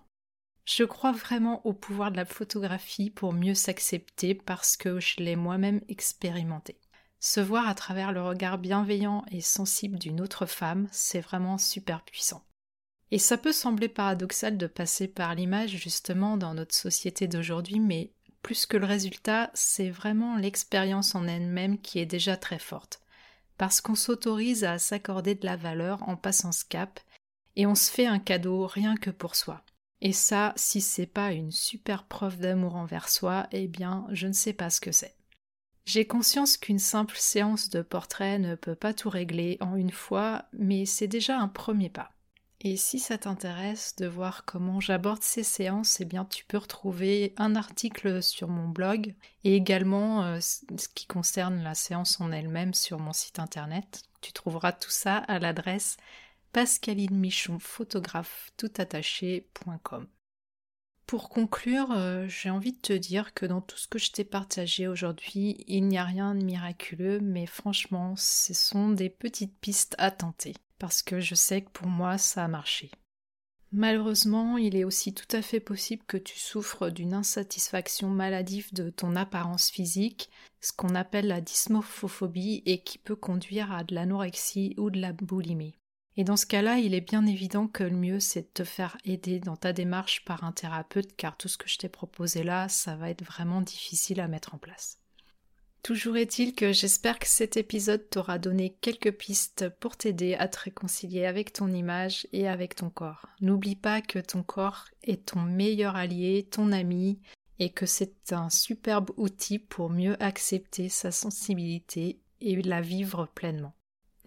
Je 0.66 0.84
crois 0.84 1.14
vraiment 1.14 1.66
au 1.66 1.74
pouvoir 1.74 2.12
de 2.12 2.18
la 2.18 2.26
photographie 2.26 3.10
pour 3.10 3.32
mieux 3.32 3.56
s'accepter 3.56 4.36
parce 4.36 4.76
que 4.76 5.00
je 5.00 5.16
l'ai 5.18 5.38
moi-même 5.38 5.82
expérimenté. 5.88 6.78
Se 7.20 7.40
voir 7.40 7.70
à 7.70 7.76
travers 7.76 8.12
le 8.12 8.22
regard 8.22 8.58
bienveillant 8.58 9.24
et 9.32 9.42
sensible 9.42 9.98
d'une 9.98 10.20
autre 10.20 10.46
femme, 10.46 10.88
c'est 10.92 11.22
vraiment 11.22 11.58
super 11.58 12.04
puissant. 12.04 12.44
Et 13.12 13.20
ça 13.20 13.38
peut 13.38 13.52
sembler 13.52 13.90
paradoxal 13.90 14.58
de 14.58 14.68
passer 14.68 15.08
par 15.08 15.36
l'image 15.36 15.72
justement 15.72 16.38
dans 16.38 16.54
notre 16.54 16.76
société 16.76 17.28
d'aujourd'hui, 17.28 17.80
mais 17.80 18.14
plus 18.42 18.66
que 18.66 18.78
le 18.78 18.86
résultat, 18.86 19.52
c'est 19.54 19.90
vraiment 19.90 20.38
l'expérience 20.38 21.14
en 21.14 21.28
elle-même 21.28 21.80
qui 21.80 22.00
est 22.00 22.06
déjà 22.06 22.38
très 22.38 22.60
forte. 22.60 23.02
Parce 23.58 23.82
qu'on 23.82 23.96
s'autorise 23.96 24.64
à 24.64 24.80
s'accorder 24.80 25.36
de 25.36 25.46
la 25.46 25.58
valeur 25.58 26.08
en 26.08 26.16
passant 26.16 26.52
ce 26.52 26.66
cap, 26.66 27.00
et 27.58 27.68
on 27.68 27.76
se 27.76 27.92
fait 27.92 28.08
un 28.08 28.20
cadeau 28.20 28.66
rien 28.66 28.96
que 28.96 29.10
pour 29.10 29.36
soi. 29.36 29.62
Et 30.00 30.14
ça, 30.14 30.54
si 30.56 30.82
c'est 30.82 31.06
pas 31.06 31.34
une 31.34 31.52
super 31.52 32.06
preuve 32.06 32.40
d'amour 32.40 32.76
envers 32.76 33.10
soi, 33.10 33.48
eh 33.52 33.68
bien, 33.68 34.08
je 34.12 34.28
ne 34.28 34.34
sais 34.34 34.54
pas 34.54 34.70
ce 34.70 34.82
que 34.82 34.92
c'est. 34.92 35.16
J'ai 35.86 36.06
conscience 36.06 36.58
qu'une 36.58 36.80
simple 36.80 37.18
séance 37.18 37.70
de 37.70 37.82
portrait 37.82 38.40
ne 38.40 38.56
peut 38.56 38.76
pas 38.76 38.94
tout 38.94 39.10
régler 39.10 39.58
en 39.60 39.76
une 39.76 39.92
fois, 39.92 40.46
mais 40.54 40.86
c'est 40.86 41.08
déjà 41.08 41.38
un 41.38 41.48
premier 41.48 41.90
pas. 41.90 42.12
Et 42.64 42.78
si 42.78 43.00
ça 43.00 43.18
t'intéresse 43.18 43.96
de 43.96 44.06
voir 44.06 44.46
comment 44.46 44.80
j'aborde 44.80 45.24
ces 45.24 45.42
séances, 45.42 46.00
eh 46.00 46.06
bien 46.06 46.26
tu 46.26 46.46
peux 46.46 46.60
retrouver 46.60 47.34
un 47.38 47.56
article 47.56 48.22
sur 48.22 48.50
mon 48.50 48.70
blog 48.70 49.16
et 49.44 49.56
également 49.56 50.24
euh, 50.24 50.40
ce 50.40 50.88
qui 50.94 51.08
concerne 51.08 51.64
la 51.64 51.74
séance 51.74 52.22
en 52.22 52.32
elle-même 52.32 52.76
sur 52.76 53.00
mon 53.00 53.14
site 53.14 53.40
internet. 53.40 54.04
Tu 54.22 54.32
trouveras 54.32 54.74
tout 54.74 54.92
ça 54.92 55.18
à 55.18 55.40
l'adresse 55.40 55.98
Pascaline 56.54 57.18
Michon 57.18 57.58
photographe. 57.58 58.52
Pour 61.08 61.30
conclure, 61.30 61.92
euh, 61.94 62.28
j'ai 62.28 62.52
envie 62.52 62.74
de 62.74 62.80
te 62.80 62.94
dire 62.94 63.34
que 63.34 63.48
dans 63.48 63.62
tout 63.62 63.78
ce 63.78 63.88
que 63.88 63.98
je 63.98 64.12
t'ai 64.12 64.24
partagé 64.24 64.88
aujourd'hui, 64.88 65.64
il 65.68 65.88
n'y 65.88 65.98
a 65.98 66.06
rien 66.06 66.36
de 66.36 66.44
miraculeux, 66.44 67.22
mais 67.22 67.48
franchement, 67.48 68.14
ce 68.18 68.54
sont 68.54 68.90
des 68.90 69.10
petites 69.10 69.58
pistes 69.60 69.96
à 69.98 70.12
tenter 70.12 70.54
parce 70.82 71.04
que 71.04 71.20
je 71.20 71.36
sais 71.36 71.62
que 71.62 71.70
pour 71.70 71.86
moi 71.86 72.18
ça 72.18 72.44
a 72.44 72.48
marché. 72.48 72.90
Malheureusement, 73.72 74.58
il 74.58 74.76
est 74.76 74.84
aussi 74.84 75.14
tout 75.14 75.28
à 75.32 75.44
fait 75.44 75.60
possible 75.60 76.04
que 76.08 76.18
tu 76.18 76.40
souffres 76.40 76.90
d'une 76.90 77.14
insatisfaction 77.14 78.10
maladive 78.10 78.74
de 78.74 78.90
ton 78.90 79.16
apparence 79.16 79.70
physique, 79.70 80.32
ce 80.60 80.74
qu'on 80.74 80.96
appelle 80.96 81.28
la 81.28 81.40
dysmorphophobie 81.40 82.64
et 82.66 82.82
qui 82.82 82.98
peut 82.98 83.16
conduire 83.16 83.72
à 83.72 83.84
de 83.84 83.94
l'anorexie 83.94 84.74
ou 84.78 84.90
de 84.90 85.00
la 85.00 85.14
boulimie. 85.14 85.78
Et 86.18 86.24
dans 86.24 86.36
ce 86.36 86.48
cas-là, 86.48 86.80
il 86.80 86.96
est 86.96 87.08
bien 87.08 87.28
évident 87.28 87.68
que 87.68 87.84
le 87.84 87.96
mieux 87.96 88.20
c'est 88.20 88.42
de 88.42 88.52
te 88.52 88.64
faire 88.64 88.98
aider 89.06 89.40
dans 89.40 89.58
ta 89.58 89.74
démarche 89.74 90.26
par 90.26 90.44
un 90.44 90.52
thérapeute 90.52 91.16
car 91.16 91.38
tout 91.38 91.48
ce 91.48 91.60
que 91.60 91.70
je 91.70 91.78
t'ai 91.78 91.90
proposé 91.90 92.44
là, 92.44 92.70
ça 92.70 92.96
va 92.96 93.12
être 93.12 93.24
vraiment 93.24 93.62
difficile 93.62 94.20
à 94.20 94.28
mettre 94.28 94.56
en 94.56 94.58
place. 94.58 95.01
Toujours 95.84 96.18
est-il 96.18 96.54
que 96.54 96.74
j'espère 96.74 97.18
que 97.18 97.28
cet 97.28 97.58
épisode 97.58 98.08
t'aura 98.10 98.38
donné 98.38 98.78
quelques 98.82 99.14
pistes 99.14 99.70
pour 99.80 99.98
t'aider 99.98 100.36
à 100.36 100.48
te 100.48 100.60
réconcilier 100.60 101.26
avec 101.26 101.54
ton 101.54 101.72
image 101.72 102.28
et 102.34 102.48
avec 102.48 102.76
ton 102.76 102.92
corps. 102.92 103.26
N'oublie 103.42 103.76
pas 103.76 104.02
que 104.02 104.20
ton 104.20 104.44
corps 104.44 104.86
est 105.04 105.26
ton 105.26 105.40
meilleur 105.40 105.96
allié, 105.96 106.48
ton 106.50 106.72
ami, 106.72 107.20
et 107.58 107.72
que 107.72 107.88
c'est 107.88 108.32
un 108.32 108.52
superbe 108.52 109.10
outil 109.18 109.58
pour 109.58 109.90
mieux 109.90 110.22
accepter 110.22 110.88
sa 110.88 111.12
sensibilité 111.12 112.20
et 112.42 112.62
la 112.62 112.82
vivre 112.82 113.28
pleinement. 113.34 113.76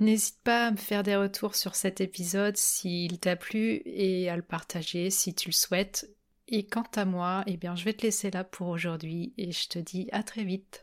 N'hésite 0.01 0.41
pas 0.43 0.67
à 0.67 0.71
me 0.73 0.77
faire 0.77 1.05
des 1.05 1.15
retours 1.15 1.55
sur 1.55 1.77
cet 1.77 2.01
épisode 2.01 2.57
s'il 2.57 3.21
t'a 3.21 3.37
plu 3.37 3.81
et 3.85 4.29
à 4.29 4.37
le 4.37 4.43
partager 4.43 5.09
si 5.11 5.35
tu 5.35 5.51
le 5.51 5.55
souhaites. 5.55 6.11
Et 6.49 6.67
quant 6.67 6.87
à 6.97 7.05
moi, 7.05 7.45
eh 7.47 7.57
bien 7.57 7.77
je 7.77 7.85
vais 7.85 7.93
te 7.93 8.03
laisser 8.03 8.33
là 8.33 8.43
pour 8.43 8.69
aujourd'hui 8.69 9.35
et 9.39 9.53
je 9.53 9.69
te 9.69 9.79
dis 9.79 10.09
à 10.11 10.25
très 10.25 10.43
vite. 10.43 10.83